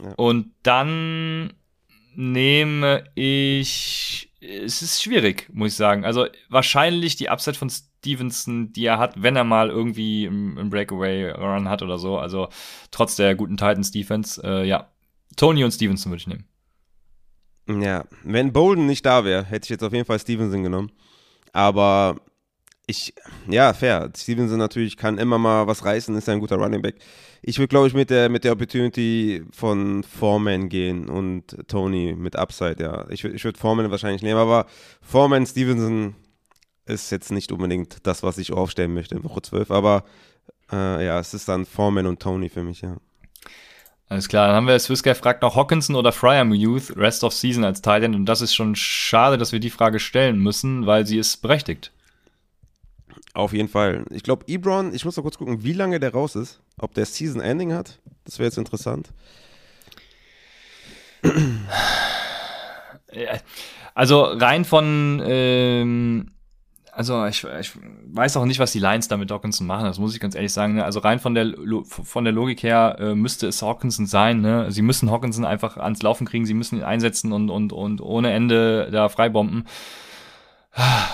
[0.02, 0.14] ja.
[0.16, 1.52] Und dann
[2.14, 6.04] nehme ich, es ist schwierig, muss ich sagen.
[6.04, 11.68] Also wahrscheinlich die Upside von Stevenson, die er hat, wenn er mal irgendwie einen Breakaway-Run
[11.68, 12.18] hat oder so.
[12.18, 12.48] Also
[12.90, 14.88] trotz der guten Titans-Defense, äh, ja.
[15.36, 16.44] Tony und Stevenson würde ich nehmen.
[17.82, 20.90] Ja, wenn Bolden nicht da wäre, hätte ich jetzt auf jeden Fall Stevenson genommen.
[21.52, 22.20] Aber
[22.86, 23.14] ich,
[23.48, 24.10] ja, fair.
[24.16, 26.96] Stevenson natürlich kann immer mal was reißen, ist ein guter Running Back.
[27.42, 32.36] Ich würde, glaube ich, mit der, mit der Opportunity von Foreman gehen und Tony mit
[32.36, 33.06] Upside, ja.
[33.08, 34.66] Ich, ich würde Foreman wahrscheinlich nehmen, aber
[35.00, 36.16] Foreman, Stevenson,
[36.86, 40.04] ist jetzt nicht unbedingt das, was ich aufstellen möchte in Woche 12, aber
[40.72, 42.96] äh, ja, es ist dann Foreman und Tony für mich, ja.
[44.08, 47.62] Alles klar, dann haben wir Swiss fragt noch Hawkinson oder Fryer Youth Rest of Season
[47.62, 51.06] als Tight End und das ist schon schade, dass wir die Frage stellen müssen, weil
[51.06, 51.92] sie ist berechtigt.
[53.32, 54.04] Auf jeden Fall.
[54.10, 56.60] Ich glaube, Ebron, ich muss noch kurz gucken, wie lange der raus ist.
[56.78, 58.00] Ob der Season Ending hat.
[58.24, 59.10] Das wäre jetzt interessant.
[63.94, 66.30] Also rein von ähm,
[66.92, 67.72] also ich, ich
[68.12, 70.52] weiß auch nicht, was die Lions da mit Dawkinson machen, das muss ich ganz ehrlich
[70.52, 70.74] sagen.
[70.74, 70.84] Ne?
[70.84, 71.54] Also rein von der,
[71.88, 74.40] von der Logik her äh, müsste es Hawkinson sein.
[74.40, 74.70] Ne?
[74.70, 78.32] Sie müssen Hawkinson einfach ans Laufen kriegen, sie müssen ihn einsetzen und, und, und ohne
[78.32, 79.66] Ende da freibomben.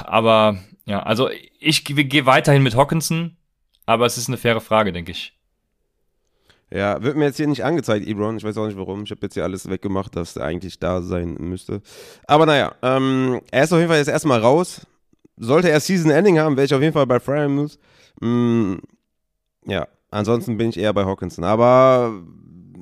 [0.05, 1.29] Aber ja, also
[1.61, 3.37] ich gehe weiterhin mit Hawkinson,
[3.85, 5.35] aber es ist eine faire Frage, denke ich.
[6.71, 8.39] Ja, wird mir jetzt hier nicht angezeigt, Ebron.
[8.39, 9.05] Ich weiß auch nicht warum.
[9.05, 11.81] Ich habe jetzt hier alles weggemacht, dass er eigentlich da sein müsste.
[12.27, 14.85] Aber naja, ähm, er ist auf jeden Fall jetzt erstmal raus
[15.37, 17.79] sollte er Season Ending haben, wäre ich auf jeden Fall bei Fryer Moose.
[18.21, 18.77] Mm,
[19.67, 21.45] ja, ansonsten bin ich eher bei Hawkinson.
[21.45, 22.23] Aber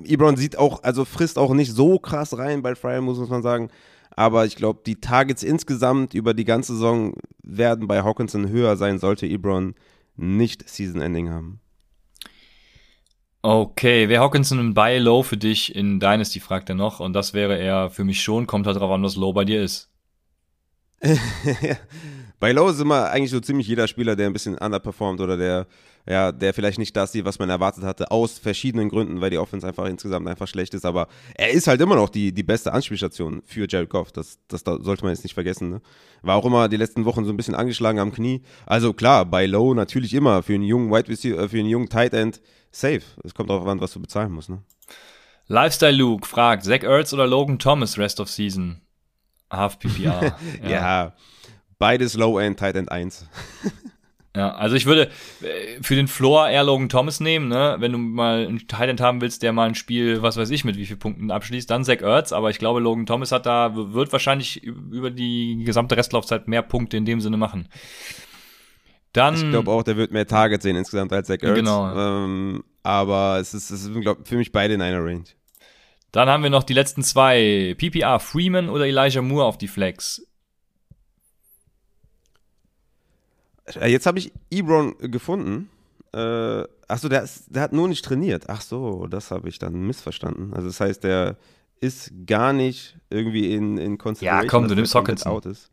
[0.05, 3.43] Ebron sieht auch, also frisst auch nicht so krass rein bei Fryer Moose, muss man
[3.43, 3.71] sagen.
[4.17, 8.99] Aber ich glaube, die Targets insgesamt über die ganze Saison werden bei Hawkinson höher sein,
[8.99, 9.75] sollte Ebron
[10.17, 11.61] nicht Season Ending haben.
[13.43, 17.01] Okay, wer Hawkinson ein Buy Low für dich in Dynasty, fragt er noch.
[17.01, 18.47] Und das wäre er für mich schon.
[18.47, 19.91] Kommt halt drauf an, was Low bei dir ist.
[22.41, 25.67] Bei Low ist immer eigentlich so ziemlich jeder Spieler, der ein bisschen underperformt oder der,
[26.07, 29.39] ja, der vielleicht nicht das sieht, was man erwartet hatte, aus verschiedenen Gründen, weil die
[29.39, 30.85] Offense einfach insgesamt einfach schlecht ist.
[30.85, 34.13] Aber er ist halt immer noch die, die beste Anspielstation für Jared Goff.
[34.13, 35.71] Das, das sollte man jetzt nicht vergessen.
[35.71, 35.81] Ne?
[36.23, 38.43] War auch immer die letzten Wochen so ein bisschen angeschlagen am Knie.
[38.67, 41.89] Also klar, bei Low natürlich immer für einen jungen Wide Receiver, äh, für einen jungen
[41.89, 43.03] Tight End safe.
[43.23, 44.51] Es kommt darauf an, was du bezahlen musst.
[44.51, 44.63] Ne?
[45.47, 48.83] Lifestyle Luke fragt, Zach Ertz oder Logan Thomas Rest of Season?
[49.51, 50.37] Half PPR.
[50.63, 50.69] ja.
[50.69, 51.13] ja.
[51.79, 53.27] Beides Low-End, Tight End 1.
[54.37, 55.11] Ja, also ich würde
[55.43, 57.77] äh, für den Floor eher Logan Thomas nehmen, ne?
[57.79, 60.65] Wenn du mal einen Tight End haben willst, der mal ein Spiel, was weiß ich,
[60.65, 63.71] mit wie vielen Punkten abschließt, dann Zach Ertz, aber ich glaube, Logan Thomas hat da,
[63.75, 67.69] wird wahrscheinlich über die gesamte Restlaufzeit mehr Punkte in dem Sinne machen.
[69.13, 71.55] Dann, ich glaube auch, der wird mehr Targets sehen insgesamt als Zach Ertz.
[71.55, 71.97] Genau.
[71.97, 75.25] Ähm, aber es ist, es ist glaub, für mich beide in einer Range.
[76.11, 77.77] Dann haben wir noch die letzten zwei.
[77.79, 80.19] PPR, Freeman oder Elijah Moore auf die Flex.
[80.19, 80.25] Äh,
[83.87, 85.71] jetzt habe ich Ebron gefunden.
[86.13, 88.45] Äh, achso, der, der hat nur nicht trainiert.
[88.49, 90.55] Ach so, das habe ich dann missverstanden.
[90.55, 91.37] Also das heißt, der
[91.81, 94.45] ist gar nicht irgendwie in, in Consideration.
[94.45, 95.33] Ja, komm, du nimmst Hawkinson.
[95.33, 95.71] Out ist.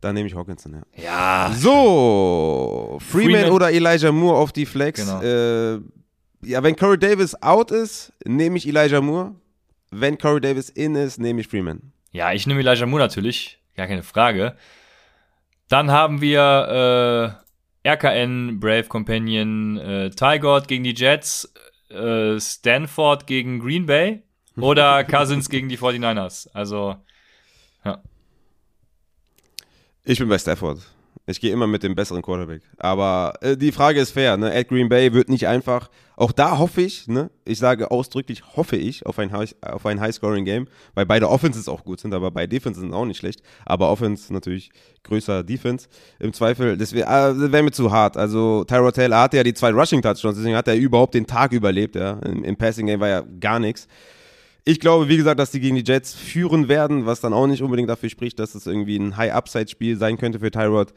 [0.00, 1.02] Dann nehme ich Hawkinson, ja.
[1.02, 1.54] Ja.
[1.56, 5.00] So, Freeman, Freeman, oder Elijah Moore auf die Flex.
[5.00, 5.22] Genau.
[5.22, 5.80] Äh,
[6.42, 9.34] ja, wenn Corey Davis out ist, nehme ich Elijah Moore.
[9.90, 11.92] Wenn Corey Davis in ist, nehme ich Freeman.
[12.12, 13.58] Ja, ich nehme Elijah Moore natürlich.
[13.74, 14.54] Gar keine Frage.
[15.68, 17.42] Dann haben wir
[17.84, 21.52] äh, RKN, Brave Companion, äh, Tygord gegen die Jets,
[21.88, 24.22] äh, Stanford gegen Green Bay
[24.56, 26.48] oder Cousins gegen die 49ers.
[26.52, 26.96] Also,
[27.84, 28.02] ja.
[30.04, 30.80] Ich bin bei Stafford.
[31.28, 32.62] Ich gehe immer mit dem besseren Quarterback.
[32.78, 34.54] Aber äh, die Frage ist fair, ne?
[34.54, 35.90] At Green Bay wird nicht einfach.
[36.14, 37.30] Auch da hoffe ich, ne?
[37.44, 41.84] Ich sage ausdrücklich, hoffe ich auf ein, High, auf ein High-Scoring-Game, weil beide Offenses auch
[41.84, 43.42] gut sind, aber beide Defenses sind auch nicht schlecht.
[43.64, 44.70] Aber Offense natürlich
[45.02, 45.88] größer Defense.
[46.20, 48.16] Im Zweifel, das wäre äh, wär mir zu hart.
[48.16, 51.96] Also Tyrod Taylor hatte ja die zwei Rushing-Touchdowns, deswegen hat er überhaupt den Tag überlebt,
[51.96, 52.20] ja.
[52.20, 53.88] Im, im Passing-Game war ja gar nichts.
[54.68, 57.62] Ich glaube, wie gesagt, dass die gegen die Jets führen werden, was dann auch nicht
[57.62, 60.92] unbedingt dafür spricht, dass es irgendwie ein High-Upside-Spiel sein könnte für Tyrod.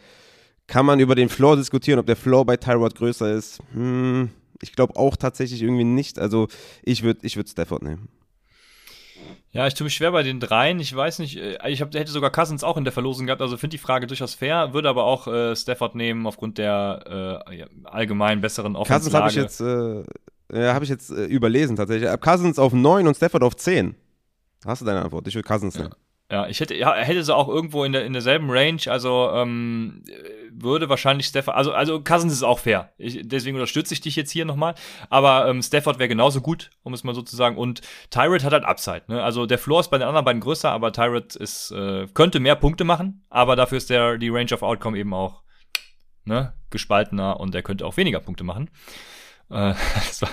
[0.65, 3.59] Kann man über den Floor diskutieren, ob der Floor bei Tyrod größer ist?
[3.73, 6.17] Hm, ich glaube auch tatsächlich irgendwie nicht.
[6.17, 6.47] Also
[6.81, 8.09] ich würde ich würd Stafford nehmen.
[9.51, 10.79] Ja, ich tue mich schwer bei den dreien.
[10.79, 13.55] Ich weiß nicht, äh, ich hab, hätte sogar Cousins auch in der Verlosung gehabt, also
[13.57, 18.41] finde die Frage durchaus fair, würde aber auch äh, Stafford nehmen aufgrund der äh, allgemein
[18.41, 20.03] besseren Cousins habe ich jetzt, äh,
[20.51, 22.09] ja, hab ich jetzt äh, überlesen tatsächlich.
[22.21, 23.95] Cousins auf 9 und Stafford auf 10.
[24.65, 25.27] Hast du deine Antwort?
[25.27, 25.89] Ich will Cousins nehmen.
[25.91, 25.97] Ja.
[26.31, 30.03] Ja, ich hätte, ja, hätte sie auch irgendwo in, der, in derselben Range, also ähm,
[30.51, 32.93] würde wahrscheinlich Stafford, also, also Cousins ist auch fair.
[32.99, 34.75] Ich, deswegen unterstütze ich dich jetzt hier nochmal.
[35.09, 37.57] Aber ähm, Stafford wäre genauso gut, um es mal so zu sagen.
[37.57, 37.81] Und
[38.11, 39.03] Tyrant hat halt Upside.
[39.07, 39.23] Ne?
[39.23, 42.55] Also der Floor ist bei den anderen beiden größer, aber Tyrant ist, äh, könnte mehr
[42.55, 45.41] Punkte machen, aber dafür ist der die Range of Outcome eben auch
[46.25, 48.69] ne, gespaltener und er könnte auch weniger Punkte machen.
[49.49, 50.29] Äh, das, war,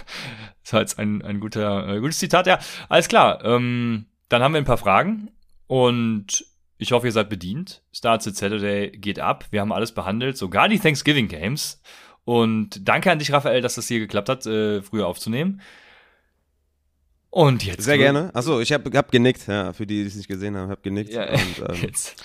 [0.63, 2.59] das war jetzt ein, ein guter, äh, gutes Zitat, ja.
[2.89, 3.45] Alles klar.
[3.45, 5.31] Ähm, dann haben wir ein paar Fragen
[5.67, 6.45] und
[6.79, 7.83] ich hoffe, ihr seid bedient.
[7.93, 9.47] Start Saturday geht ab.
[9.51, 11.81] Wir haben alles behandelt, sogar die Thanksgiving Games.
[12.25, 15.61] Und danke an dich, Raphael, dass das hier geklappt hat, äh, früher aufzunehmen.
[17.31, 17.83] Und jetzt.
[17.83, 18.35] Sehr gerne.
[18.35, 21.13] Achso, ich habe hab genickt, ja, für die, die es nicht gesehen haben, habe genickt.
[21.13, 22.23] Ja, und, ähm, jetzt.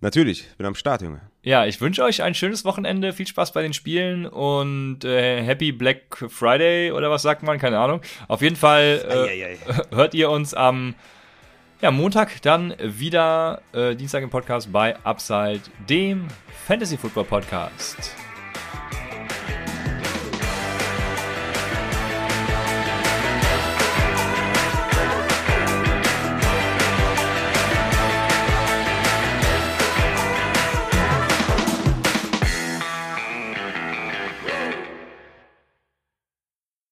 [0.00, 1.20] Natürlich, bin am Start, Junge.
[1.44, 5.72] Ja, ich wünsche euch ein schönes Wochenende, viel Spaß bei den Spielen und äh, Happy
[5.72, 8.00] Black Friday oder was sagt man, keine Ahnung.
[8.28, 9.56] Auf jeden Fall äh,
[9.94, 10.94] hört ihr uns am
[11.82, 16.28] ja, Montag dann wieder äh, Dienstag im Podcast bei Upside, dem
[16.66, 18.14] Fantasy Football Podcast.